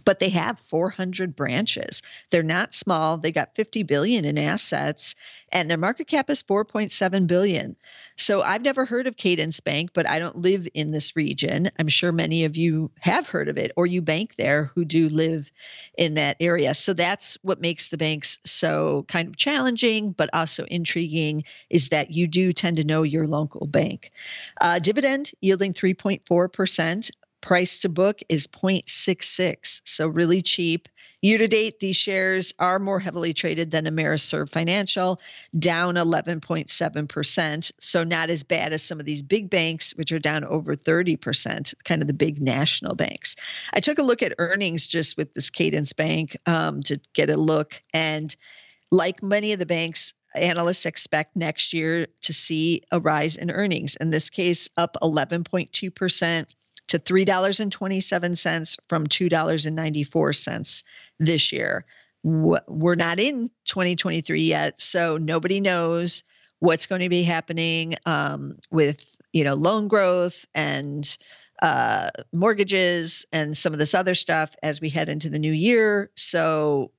but 0.05 0.19
they 0.19 0.31
have 0.31 0.59
400 0.59 1.37
branches. 1.37 2.03
They're 2.31 2.43
not 2.43 2.75
small. 2.75 3.19
They 3.19 3.33
got 3.33 3.55
50 3.55 3.83
billion 3.83 4.25
in 4.25 4.39
assets 4.39 5.15
and 5.53 5.71
their 5.71 5.79
market 5.79 6.07
cap 6.07 6.31
is 6.31 6.43
4.7 6.43 7.27
billion. 7.27 7.77
So 8.17 8.43
I've 8.43 8.63
never 8.63 8.85
heard 8.85 9.07
of 9.07 9.17
Cadence 9.17 9.61
Bank, 9.61 9.91
but 9.93 10.09
I 10.09 10.19
don't 10.19 10.37
live 10.37 10.67
in 10.75 10.91
this 10.91 11.15
region. 11.15 11.69
I'm 11.79 11.89
sure 11.89 12.13
many 12.13 12.45
of 12.45 12.57
you 12.57 12.91
have 13.01 13.29
heard 13.29 13.49
of 13.49 13.59
it 13.59 13.73
or 13.77 13.87
you 13.87 14.01
bank 14.01 14.37
there 14.37 14.71
who 14.75 14.85
do 14.85 15.09
live 15.09 15.53
in 15.99 16.15
that 16.15 16.37
area. 16.41 16.75
So 16.75 16.95
that's 16.95 17.37
what 17.43 17.61
makes 17.61 17.91
the 17.91 17.99
banks 17.99 18.39
so 18.45 19.05
kind 19.09 19.29
of 19.29 19.37
challenging 19.37 20.13
but 20.13 20.31
also 20.33 20.65
intriguing 20.65 21.45
is 21.69 21.91
that 21.91 22.11
you 22.11 22.27
do 22.27 22.53
tend 22.53 22.79
to 22.79 22.85
know 22.85 23.03
your 23.03 23.27
local 23.27 23.67
bank. 23.67 24.11
Uh, 24.61 24.79
dividend 24.79 25.33
yielding 25.41 25.75
3.4% 25.75 27.11
Price 27.43 27.81
to 27.81 27.89
book 27.89 28.21
is 28.29 28.47
0.66, 28.47 29.83
so 29.85 30.07
really 30.07 30.43
cheap. 30.43 30.89
Year 31.23 31.39
to 31.39 31.49
date, 31.49 31.81
these 31.81 31.97
shares 31.97 32.55
are 32.61 32.79
more 32.79 33.01
heavily 33.01 33.35
traded 33.35 33.73
than 33.73 33.85
AmeriServ 33.85 34.49
Financial, 34.49 35.21
down 35.59 35.97
11.7%. 35.97 37.73
So, 37.81 38.05
not 38.05 38.31
as 38.31 38.45
bad 38.45 38.73
as 38.73 38.83
some 38.83 39.01
of 39.01 39.07
these 39.07 39.25
big 39.25 39.51
banks, 39.51 39.93
which 39.97 40.13
are 40.13 40.21
down 40.21 40.45
over 40.45 40.77
30%, 40.77 41.75
kind 41.85 42.01
of 42.01 42.07
the 42.07 42.15
big 42.15 42.41
national 42.41 42.95
banks. 42.95 43.35
I 43.73 43.81
took 43.81 43.99
a 43.99 44.05
look 44.05 44.23
at 44.23 44.35
earnings 44.39 44.87
just 44.87 45.17
with 45.17 45.35
this 45.35 45.51
Cadence 45.51 45.93
Bank 45.93 46.37
um, 46.47 46.83
to 46.85 47.01
get 47.13 47.29
a 47.29 47.37
look. 47.37 47.83
And 47.93 48.35
like 48.93 49.21
many 49.21 49.53
of 49.53 49.59
the 49.59 49.67
banks, 49.67 50.15
analysts 50.37 50.87
expect 50.87 51.35
next 51.35 51.73
year 51.73 52.07
to 52.21 52.33
see 52.33 52.83
a 52.93 53.01
rise 53.01 53.37
in 53.37 53.51
earnings. 53.51 53.97
In 53.97 54.11
this 54.11 54.31
case, 54.31 54.69
up 54.77 54.97
11.2% 55.03 56.47
to 56.93 56.99
$3.27 56.99 58.79
from 58.87 59.07
$2.94 59.07 60.85
this 61.19 61.51
year. 61.51 61.87
We're 62.23 62.95
not 62.97 63.19
in 63.19 63.49
2023 63.65 64.43
yet, 64.43 64.79
so 64.79 65.17
nobody 65.17 65.61
knows 65.61 66.23
what's 66.59 66.87
going 66.87 67.01
to 67.01 67.09
be 67.09 67.23
happening 67.23 67.95
um, 68.05 68.59
with 68.71 69.17
you 69.33 69.43
know 69.43 69.55
loan 69.55 69.89
growth 69.89 70.45
and 70.55 71.17
uh, 71.63 72.11
mortgages 72.35 73.27
and 73.33 73.57
some 73.57 73.73
of 73.73 73.79
this 73.79 73.95
other 73.95 74.15
stuff 74.15 74.55
as 74.63 74.83
we 74.83 74.91
head 74.91 75.09
into 75.09 75.31
the 75.31 75.39
new 75.39 75.53
year. 75.53 76.11
So 76.15 76.91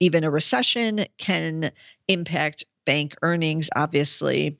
even 0.00 0.24
a 0.24 0.30
recession 0.30 1.04
can 1.18 1.70
impact 2.08 2.64
bank 2.84 3.14
earnings, 3.22 3.70
obviously. 3.76 4.58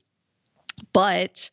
But 0.93 1.51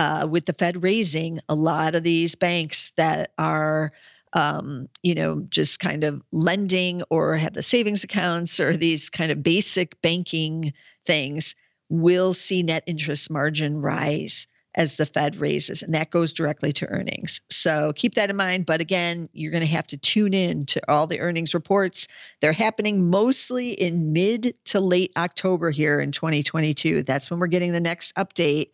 uh, 0.00 0.26
with 0.26 0.46
the 0.46 0.54
Fed 0.54 0.82
raising, 0.82 1.40
a 1.50 1.54
lot 1.54 1.94
of 1.94 2.02
these 2.02 2.34
banks 2.34 2.92
that 2.96 3.32
are, 3.36 3.92
um, 4.32 4.88
you 5.02 5.14
know, 5.14 5.44
just 5.50 5.78
kind 5.78 6.04
of 6.04 6.22
lending 6.32 7.02
or 7.10 7.36
have 7.36 7.52
the 7.52 7.62
savings 7.62 8.02
accounts 8.02 8.60
or 8.60 8.74
these 8.74 9.10
kind 9.10 9.30
of 9.30 9.42
basic 9.42 10.00
banking 10.00 10.72
things 11.04 11.54
will 11.90 12.32
see 12.32 12.62
net 12.62 12.82
interest 12.86 13.30
margin 13.30 13.82
rise 13.82 14.46
as 14.74 14.96
the 14.96 15.06
Fed 15.06 15.36
raises, 15.36 15.82
and 15.82 15.94
that 15.94 16.10
goes 16.10 16.32
directly 16.32 16.72
to 16.72 16.86
earnings. 16.86 17.40
So 17.50 17.92
keep 17.94 18.14
that 18.14 18.30
in 18.30 18.36
mind. 18.36 18.66
But 18.66 18.80
again, 18.80 19.28
you're 19.32 19.50
going 19.50 19.66
to 19.66 19.72
have 19.72 19.86
to 19.88 19.96
tune 19.96 20.32
in 20.32 20.66
to 20.66 20.80
all 20.90 21.06
the 21.06 21.20
earnings 21.20 21.54
reports. 21.54 22.06
They're 22.40 22.52
happening 22.52 23.10
mostly 23.10 23.72
in 23.72 24.12
mid 24.12 24.54
to 24.66 24.80
late 24.80 25.12
October 25.16 25.70
here 25.70 26.00
in 26.00 26.12
2022. 26.12 27.02
That's 27.02 27.30
when 27.30 27.40
we're 27.40 27.48
getting 27.48 27.72
the 27.72 27.80
next 27.80 28.14
update. 28.14 28.70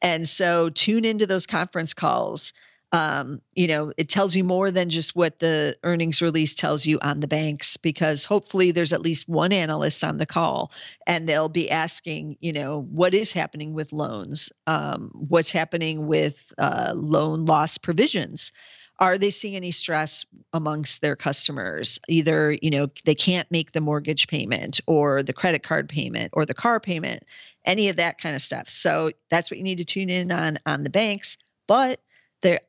And 0.00 0.28
so 0.28 0.70
tune 0.70 1.04
into 1.04 1.26
those 1.26 1.46
conference 1.46 1.94
calls 1.94 2.52
um, 2.92 3.40
you 3.54 3.68
know, 3.68 3.92
it 3.96 4.08
tells 4.08 4.34
you 4.34 4.42
more 4.42 4.70
than 4.70 4.90
just 4.90 5.14
what 5.14 5.38
the 5.38 5.76
earnings 5.84 6.20
release 6.20 6.54
tells 6.54 6.84
you 6.86 6.98
on 7.02 7.20
the 7.20 7.28
banks, 7.28 7.76
because 7.76 8.24
hopefully 8.24 8.72
there's 8.72 8.92
at 8.92 9.02
least 9.02 9.28
one 9.28 9.52
analyst 9.52 10.02
on 10.02 10.18
the 10.18 10.26
call 10.26 10.72
and 11.06 11.28
they'll 11.28 11.48
be 11.48 11.70
asking, 11.70 12.36
you 12.40 12.52
know, 12.52 12.82
what 12.90 13.14
is 13.14 13.32
happening 13.32 13.74
with 13.74 13.92
loans? 13.92 14.52
Um, 14.66 15.10
what's 15.14 15.52
happening 15.52 16.06
with 16.06 16.52
uh, 16.58 16.92
loan 16.94 17.44
loss 17.44 17.78
provisions? 17.78 18.52
Are 18.98 19.16
they 19.16 19.30
seeing 19.30 19.56
any 19.56 19.70
stress 19.70 20.26
amongst 20.52 21.00
their 21.00 21.16
customers? 21.16 22.00
Either, 22.08 22.52
you 22.60 22.70
know, 22.70 22.88
they 23.04 23.14
can't 23.14 23.50
make 23.50 23.72
the 23.72 23.80
mortgage 23.80 24.26
payment 24.26 24.80
or 24.86 25.22
the 25.22 25.32
credit 25.32 25.62
card 25.62 25.88
payment 25.88 26.30
or 26.34 26.44
the 26.44 26.54
car 26.54 26.80
payment, 26.80 27.24
any 27.64 27.88
of 27.88 27.96
that 27.96 28.20
kind 28.20 28.34
of 28.34 28.42
stuff. 28.42 28.68
So 28.68 29.12
that's 29.30 29.50
what 29.50 29.58
you 29.58 29.64
need 29.64 29.78
to 29.78 29.84
tune 29.84 30.10
in 30.10 30.32
on 30.32 30.58
on 30.66 30.82
the 30.82 30.90
banks. 30.90 31.38
But 31.66 32.00
there 32.42 32.60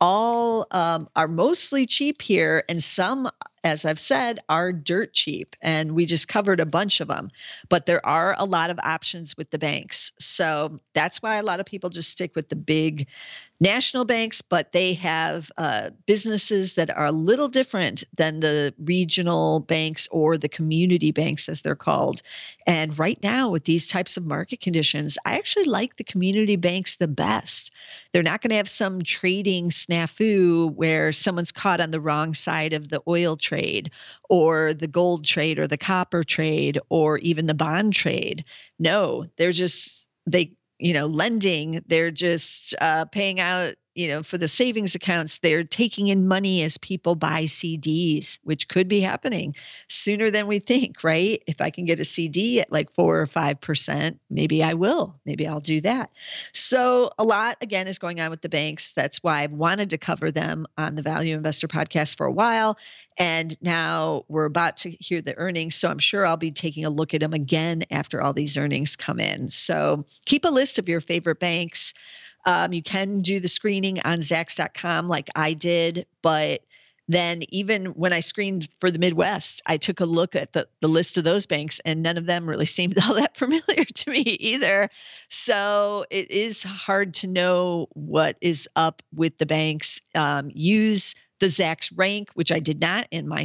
all 0.00 0.66
um, 0.70 1.08
are 1.16 1.28
mostly 1.28 1.86
cheap 1.86 2.22
here, 2.22 2.64
and 2.68 2.82
some 2.82 3.30
as 3.66 3.84
I've 3.84 3.98
said, 3.98 4.38
are 4.48 4.72
dirt 4.72 5.12
cheap. 5.12 5.56
And 5.60 5.92
we 5.92 6.06
just 6.06 6.28
covered 6.28 6.60
a 6.60 6.66
bunch 6.66 7.00
of 7.00 7.08
them. 7.08 7.32
But 7.68 7.86
there 7.86 8.04
are 8.06 8.36
a 8.38 8.44
lot 8.44 8.70
of 8.70 8.78
options 8.84 9.36
with 9.36 9.50
the 9.50 9.58
banks. 9.58 10.12
So 10.20 10.78
that's 10.94 11.20
why 11.20 11.36
a 11.36 11.42
lot 11.42 11.58
of 11.58 11.66
people 11.66 11.90
just 11.90 12.10
stick 12.10 12.36
with 12.36 12.48
the 12.48 12.54
big 12.54 13.08
national 13.60 14.04
banks, 14.04 14.42
but 14.42 14.72
they 14.72 14.92
have 14.94 15.50
uh, 15.56 15.90
businesses 16.06 16.74
that 16.74 16.94
are 16.94 17.06
a 17.06 17.12
little 17.12 17.48
different 17.48 18.04
than 18.16 18.40
the 18.40 18.74
regional 18.78 19.60
banks 19.60 20.08
or 20.10 20.36
the 20.36 20.48
community 20.48 21.10
banks, 21.10 21.48
as 21.48 21.62
they're 21.62 21.74
called. 21.74 22.22
And 22.66 22.98
right 22.98 23.18
now, 23.22 23.50
with 23.50 23.64
these 23.64 23.88
types 23.88 24.16
of 24.16 24.26
market 24.26 24.60
conditions, 24.60 25.16
I 25.24 25.36
actually 25.36 25.64
like 25.64 25.96
the 25.96 26.04
community 26.04 26.56
banks 26.56 26.96
the 26.96 27.08
best. 27.08 27.72
They're 28.12 28.22
not 28.22 28.42
going 28.42 28.50
to 28.50 28.56
have 28.56 28.68
some 28.68 29.02
trading 29.02 29.70
snafu 29.70 30.74
where 30.74 31.12
someone's 31.12 31.52
caught 31.52 31.80
on 31.80 31.92
the 31.92 32.00
wrong 32.00 32.34
side 32.34 32.72
of 32.72 32.88
the 32.88 33.02
oil 33.08 33.36
trade 33.36 33.90
or 34.28 34.74
the 34.74 34.88
gold 34.88 35.24
trade 35.24 35.58
or 35.58 35.66
the 35.66 35.78
copper 35.78 36.24
trade 36.24 36.78
or 36.88 37.18
even 37.18 37.46
the 37.46 37.54
bond 37.54 37.94
trade. 37.94 38.44
No, 38.78 39.26
they're 39.36 39.52
just, 39.52 40.08
they 40.26 40.52
you 40.78 40.92
know 40.92 41.06
lending 41.06 41.82
they're 41.86 42.10
just 42.10 42.74
uh, 42.80 43.04
paying 43.06 43.40
out 43.40 43.74
you 43.96 44.06
know 44.08 44.22
for 44.22 44.38
the 44.38 44.46
savings 44.46 44.94
accounts 44.94 45.38
they're 45.38 45.64
taking 45.64 46.08
in 46.08 46.28
money 46.28 46.62
as 46.62 46.78
people 46.78 47.16
buy 47.16 47.44
cds 47.44 48.38
which 48.44 48.68
could 48.68 48.86
be 48.86 49.00
happening 49.00 49.56
sooner 49.88 50.30
than 50.30 50.46
we 50.46 50.58
think 50.58 51.02
right 51.02 51.42
if 51.46 51.60
i 51.60 51.70
can 51.70 51.84
get 51.84 51.98
a 51.98 52.04
cd 52.04 52.60
at 52.60 52.70
like 52.70 52.94
four 52.94 53.20
or 53.20 53.26
five 53.26 53.60
percent 53.60 54.20
maybe 54.30 54.62
i 54.62 54.74
will 54.74 55.18
maybe 55.24 55.48
i'll 55.48 55.60
do 55.60 55.80
that 55.80 56.10
so 56.52 57.10
a 57.18 57.24
lot 57.24 57.56
again 57.60 57.88
is 57.88 57.98
going 57.98 58.20
on 58.20 58.30
with 58.30 58.42
the 58.42 58.48
banks 58.48 58.92
that's 58.92 59.22
why 59.22 59.40
i've 59.40 59.52
wanted 59.52 59.90
to 59.90 59.98
cover 59.98 60.30
them 60.30 60.66
on 60.78 60.94
the 60.94 61.02
value 61.02 61.34
investor 61.34 61.66
podcast 61.66 62.16
for 62.16 62.26
a 62.26 62.32
while 62.32 62.76
and 63.18 63.56
now 63.62 64.24
we're 64.28 64.44
about 64.44 64.78
to 64.78 64.90
hear 64.90 65.22
the 65.22 65.36
earnings. 65.38 65.74
So 65.74 65.88
I'm 65.88 65.98
sure 65.98 66.26
I'll 66.26 66.36
be 66.36 66.50
taking 66.50 66.84
a 66.84 66.90
look 66.90 67.14
at 67.14 67.20
them 67.20 67.32
again 67.32 67.84
after 67.90 68.20
all 68.20 68.32
these 68.32 68.58
earnings 68.58 68.96
come 68.96 69.20
in. 69.20 69.48
So 69.48 70.04
keep 70.26 70.44
a 70.44 70.50
list 70.50 70.78
of 70.78 70.88
your 70.88 71.00
favorite 71.00 71.40
banks. 71.40 71.94
Um, 72.46 72.72
you 72.72 72.82
can 72.82 73.20
do 73.22 73.40
the 73.40 73.48
screening 73.48 74.00
on 74.04 74.18
Zacks.com 74.18 75.08
like 75.08 75.28
I 75.34 75.52
did, 75.52 76.06
but 76.22 76.62
then 77.08 77.42
even 77.50 77.86
when 77.86 78.12
I 78.12 78.20
screened 78.20 78.68
for 78.80 78.90
the 78.90 78.98
Midwest, 78.98 79.62
I 79.66 79.76
took 79.76 80.00
a 80.00 80.04
look 80.04 80.34
at 80.34 80.52
the, 80.52 80.68
the 80.80 80.88
list 80.88 81.16
of 81.16 81.24
those 81.24 81.46
banks 81.46 81.80
and 81.84 82.02
none 82.02 82.16
of 82.16 82.26
them 82.26 82.48
really 82.48 82.66
seemed 82.66 82.98
all 82.98 83.14
that 83.14 83.36
familiar 83.36 83.84
to 83.94 84.10
me 84.10 84.20
either. 84.20 84.88
So 85.28 86.04
it 86.10 86.30
is 86.30 86.62
hard 86.62 87.14
to 87.14 87.26
know 87.26 87.88
what 87.92 88.38
is 88.40 88.68
up 88.76 89.02
with 89.14 89.38
the 89.38 89.46
banks. 89.46 90.00
Um, 90.14 90.50
use 90.52 91.14
the 91.40 91.46
Zacks 91.46 91.92
rank, 91.94 92.30
which 92.34 92.50
I 92.50 92.60
did 92.60 92.80
not 92.80 93.06
in 93.10 93.28
my 93.28 93.44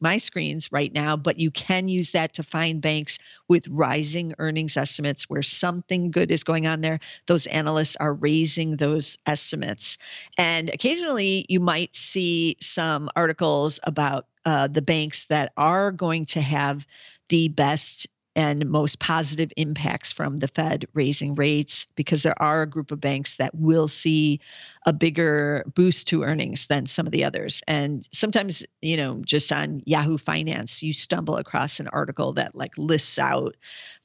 my 0.00 0.16
screens 0.16 0.70
right 0.72 0.92
now, 0.92 1.16
but 1.16 1.38
you 1.38 1.50
can 1.50 1.88
use 1.88 2.12
that 2.12 2.34
to 2.34 2.42
find 2.42 2.80
banks 2.80 3.18
with 3.48 3.66
rising 3.68 4.34
earnings 4.38 4.76
estimates 4.76 5.28
where 5.28 5.42
something 5.42 6.10
good 6.10 6.30
is 6.30 6.44
going 6.44 6.66
on 6.66 6.80
there. 6.80 7.00
Those 7.26 7.46
analysts 7.46 7.96
are 7.96 8.14
raising 8.14 8.76
those 8.76 9.18
estimates. 9.26 9.98
And 10.36 10.70
occasionally 10.70 11.46
you 11.48 11.60
might 11.60 11.94
see 11.94 12.56
some 12.60 13.08
articles 13.16 13.80
about 13.84 14.26
uh, 14.44 14.68
the 14.68 14.82
banks 14.82 15.26
that 15.26 15.52
are 15.56 15.92
going 15.92 16.24
to 16.26 16.40
have 16.40 16.86
the 17.28 17.48
best 17.48 18.06
and 18.38 18.70
most 18.70 19.00
positive 19.00 19.52
impacts 19.56 20.12
from 20.12 20.36
the 20.36 20.46
Fed 20.46 20.86
raising 20.94 21.34
rates 21.34 21.86
because 21.96 22.22
there 22.22 22.40
are 22.40 22.62
a 22.62 22.70
group 22.70 22.92
of 22.92 23.00
banks 23.00 23.34
that 23.34 23.52
will 23.52 23.88
see 23.88 24.40
a 24.88 24.92
bigger 24.94 25.62
boost 25.74 26.08
to 26.08 26.22
earnings 26.22 26.66
than 26.68 26.86
some 26.86 27.04
of 27.04 27.12
the 27.12 27.22
others. 27.22 27.60
And 27.68 28.08
sometimes, 28.10 28.64
you 28.80 28.96
know, 28.96 29.20
just 29.22 29.52
on 29.52 29.82
Yahoo 29.84 30.16
Finance, 30.16 30.82
you 30.82 30.94
stumble 30.94 31.36
across 31.36 31.78
an 31.78 31.88
article 31.88 32.32
that 32.32 32.54
like 32.54 32.72
lists 32.78 33.18
out 33.18 33.54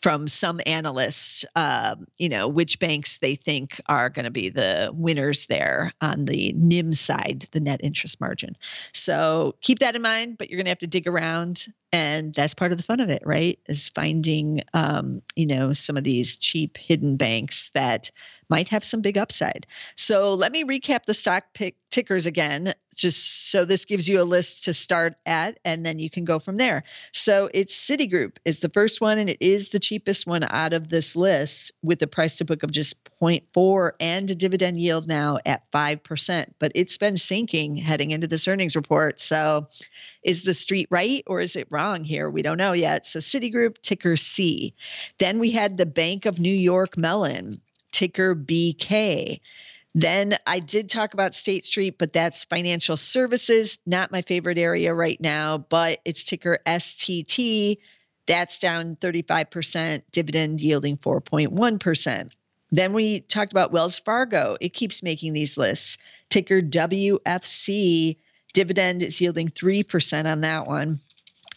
from 0.02 0.28
some 0.28 0.60
analysts, 0.66 1.46
uh, 1.56 1.96
you 2.18 2.28
know, 2.28 2.50
which 2.50 2.80
banks 2.80 3.20
they 3.20 3.34
think 3.34 3.80
are 3.88 4.10
going 4.10 4.26
to 4.26 4.32
be 4.32 4.50
the 4.50 4.92
winners 4.94 5.46
there 5.46 5.94
on 6.02 6.26
the 6.26 6.52
NIM 6.58 6.94
side, 6.94 7.48
the 7.52 7.62
net 7.62 7.80
interest 7.82 8.20
margin. 8.20 8.58
So 8.92 9.56
keep 9.62 9.80
that 9.80 9.96
in 9.96 10.02
mind, 10.02 10.38
but 10.38 10.50
you're 10.50 10.58
going 10.58 10.66
to 10.66 10.72
have 10.72 10.80
to 10.80 10.88
dig 10.88 11.08
around. 11.08 11.68
And 11.94 12.34
that's 12.34 12.56
part 12.56 12.74
of 12.74 12.78
the 12.78 12.84
fun 12.84 13.00
of 13.00 13.10
it, 13.10 13.22
right? 13.24 13.58
Is 13.68 13.88
finding, 13.88 14.64
um, 14.74 15.22
you 15.38 15.46
know, 15.46 15.72
some 15.72 15.96
of 15.96 16.04
these 16.04 16.38
cheap 16.38 16.76
hidden 16.76 17.16
banks 17.16 17.70
that 17.70 18.12
might 18.50 18.68
have 18.68 18.84
some 18.84 19.02
big 19.02 19.18
upside. 19.18 19.66
So 19.96 20.34
let 20.34 20.52
me 20.52 20.64
recap 20.74 21.06
the 21.06 21.14
stock 21.14 21.46
pick 21.54 21.76
tickers 21.92 22.26
again, 22.26 22.74
just 22.96 23.52
so 23.52 23.66
this 23.66 23.86
gives 23.86 24.10
you 24.10 24.20
a 24.20 24.24
list 24.24 24.64
to 24.64 24.74
start 24.74 25.16
at, 25.26 25.60
and 25.64 25.86
then 25.86 26.00
you 26.00 26.10
can 26.10 26.26
go 26.26 26.40
from 26.40 26.56
there. 26.56 26.84
So 27.12 27.50
it's 27.54 27.76
Citigroup 27.76 28.38
is 28.46 28.62
the 28.62 28.70
first 28.70 29.00
one, 29.00 29.20
and 29.20 29.30
it 29.30 29.38
is 29.40 29.70
the 29.70 29.80
cheapest 29.80 30.26
one 30.26 30.44
out 30.50 30.74
of 30.74 30.90
this 30.90 31.16
list 31.16 31.72
with 31.84 32.00
the 32.00 32.08
price 32.08 32.38
to 32.38 32.46
book 32.46 32.64
of 32.64 32.72
just 32.72 33.04
0.4 33.22 33.92
and 34.00 34.30
a 34.30 34.36
dividend 34.36 34.80
yield 34.80 35.08
now 35.08 35.38
at 35.46 35.72
5%. 35.72 36.46
But 36.58 36.72
it's 36.74 36.98
been 36.98 37.18
sinking 37.18 37.78
heading 37.78 38.12
into 38.12 38.28
this 38.28 38.48
earnings 38.48 38.76
report. 38.76 39.20
So 39.20 39.68
is 40.24 40.44
the 40.44 40.54
street 40.54 40.88
right 40.90 41.24
or 41.28 41.42
is 41.42 41.56
it 41.56 41.68
wrong 41.70 42.04
here? 42.04 42.30
We 42.30 42.42
don't 42.42 42.58
know 42.58 42.74
yet. 42.74 43.06
So 43.06 43.20
Citigroup, 43.20 43.82
ticker 43.82 44.18
C. 44.18 44.74
Then 45.20 45.40
we 45.40 45.52
had 45.52 45.78
the 45.78 45.86
Bank 45.86 46.26
of 46.26 46.40
New 46.40 46.54
York 46.54 46.98
Mellon 46.98 47.62
ticker 47.92 48.36
BK. 48.36 49.40
Then 49.96 50.36
I 50.48 50.60
did 50.60 50.90
talk 50.90 51.14
about 51.14 51.36
State 51.36 51.66
Street, 51.66 51.98
but 52.00 52.14
that's 52.14 52.46
financial 52.46 52.98
services, 52.98 53.78
not 53.86 54.12
my 54.12 54.24
favorite 54.24 54.58
area 54.58 54.94
right 54.94 55.22
now, 55.22 55.60
but 55.60 56.00
it's 56.04 56.24
ticker 56.24 56.60
STT. 56.66 57.78
That's 58.26 58.60
down 58.60 58.96
35%, 58.96 60.02
dividend 60.12 60.62
yielding 60.62 60.98
4.1%. 60.98 62.32
Then 62.72 62.94
we 62.94 63.20
talked 63.20 63.52
about 63.52 63.72
Wells 63.72 64.00
Fargo. 64.00 64.58
It 64.60 64.74
keeps 64.74 65.04
making 65.04 65.34
these 65.34 65.60
lists. 65.60 66.00
Ticker 66.30 66.60
WFC, 66.60 68.18
dividend 68.54 69.04
is 69.04 69.22
yielding 69.22 69.50
3% 69.50 70.32
on 70.32 70.42
that 70.42 70.66
one. 70.66 71.00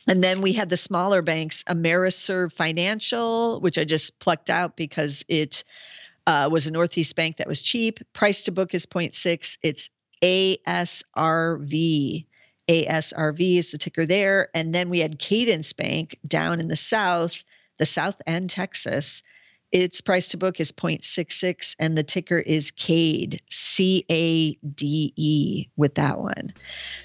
And 0.07 0.23
then 0.23 0.43
we 0.43 0.53
had 0.53 0.69
the 0.69 0.77
smaller 0.77 1.23
banks, 1.23 1.65
AmeriServ 1.65 2.53
Financial, 2.53 3.61
which 3.61 3.79
I 3.79 3.85
just 3.85 4.21
plucked 4.21 4.51
out 4.51 4.77
because 4.77 5.25
it 5.27 5.65
uh, 6.27 6.49
was 6.51 6.67
a 6.67 6.73
Northeast 6.73 7.15
bank 7.17 7.37
that 7.37 7.47
was 7.47 7.63
cheap. 7.63 8.01
Price 8.13 8.43
to 8.43 8.53
book 8.53 8.75
is 8.75 8.87
0.6. 8.87 9.59
It's 9.63 9.91
ASRV. 10.23 12.27
ASRV 12.69 13.59
is 13.59 13.71
the 13.71 13.79
ticker 13.79 14.07
there. 14.07 14.49
And 14.55 14.75
then 14.75 14.91
we 14.91 15.01
had 15.01 15.19
Cadence 15.19 15.73
Bank 15.73 16.19
down 16.27 16.61
in 16.61 16.69
the 16.69 16.77
south, 16.77 17.45
the 17.79 17.87
south 17.87 18.21
end 18.27 18.51
Texas. 18.51 19.23
Its 19.73 20.01
price 20.01 20.29
to 20.29 20.37
book 20.37 20.61
is 20.61 20.71
0.66 20.71 21.75
and 21.81 21.99
the 21.99 22.05
ticker 22.05 22.39
is 22.39 22.71
CADE, 22.71 23.41
C 23.51 24.05
A 24.09 24.55
D 24.55 25.13
E 25.17 25.69
with 25.77 25.97
that 25.97 26.21
one. 26.21 26.53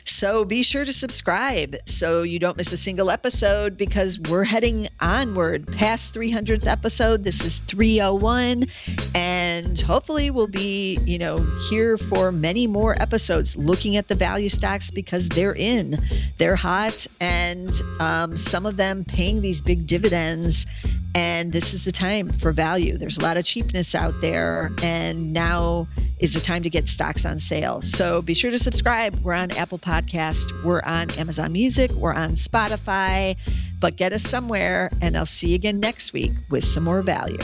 So 0.06 0.46
be 0.46 0.62
sure 0.62 0.86
to 0.86 0.94
subscribe 0.94 1.76
so 1.86 2.22
you 2.22 2.38
don't 2.38 2.58
miss 2.58 2.72
a 2.72 2.78
single 2.78 3.10
episode 3.10 3.78
because 3.78 4.20
we're 4.20 4.44
heading 4.44 4.88
onward 5.00 5.68
past 5.74 6.14
300th 6.14 6.68
episode. 6.68 7.24
This 7.24 7.44
is 7.44 7.60
301 7.60 8.68
and 9.16 9.80
hopefully 9.82 10.30
we'll 10.30 10.48
be, 10.48 11.00
you 11.04 11.18
know, 11.18 11.38
here 11.70 11.98
for 11.98 12.32
many 12.32 12.68
more 12.68 13.00
episodes 13.02 13.58
looking 13.58 13.98
at 13.98 14.08
the 14.08 14.16
value 14.16 14.50
stocks 14.50 14.92
because 14.92 15.30
they're 15.30 15.56
in, 15.56 15.98
they're 16.38 16.56
hot 16.56 17.08
and 17.20 17.82
um, 18.00 18.38
some 18.38 18.68
of 18.68 18.78
them 18.78 19.04
paying 19.04 19.42
these 19.42 19.64
big 19.64 19.88
dividends 19.88 20.68
and 21.16 21.52
this 21.52 21.74
is 21.74 21.86
the 21.86 21.92
time 21.92 22.32
for 22.32 22.52
value. 22.52 22.98
There's 22.98 23.18
a 23.18 23.22
lot 23.22 23.38
of 23.38 23.46
cheapness 23.46 23.96
out 23.96 24.20
there, 24.22 24.72
and 24.82 25.34
now 25.34 25.88
is 26.20 26.34
the 26.34 26.40
time 26.40 26.64
to 26.64 26.70
get 26.70 26.88
stocks 26.88 27.26
on 27.26 27.40
sale. 27.40 27.82
So 27.82 28.22
be 28.22 28.34
sure 28.34 28.52
to 28.52 28.60
subscribe. 28.60 29.16
We're 29.24 29.34
on 29.34 29.52
Apple 29.52 29.80
Podcast, 29.80 30.64
we're 30.64 30.82
on 30.84 31.12
Amazon 31.12 31.52
Music, 31.52 31.92
we're 31.92 32.14
on 32.14 32.32
Spotify, 32.32 33.36
but 33.80 33.96
get 33.96 34.14
us 34.14 34.24
somewhere, 34.24 34.92
and 35.02 35.18
I'll 35.18 35.26
see 35.26 35.50
you 35.50 35.56
again 35.56 35.80
next 35.80 36.14
week 36.14 36.32
with 36.50 36.64
some 36.64 36.84
more 36.84 37.02
value. 37.02 37.44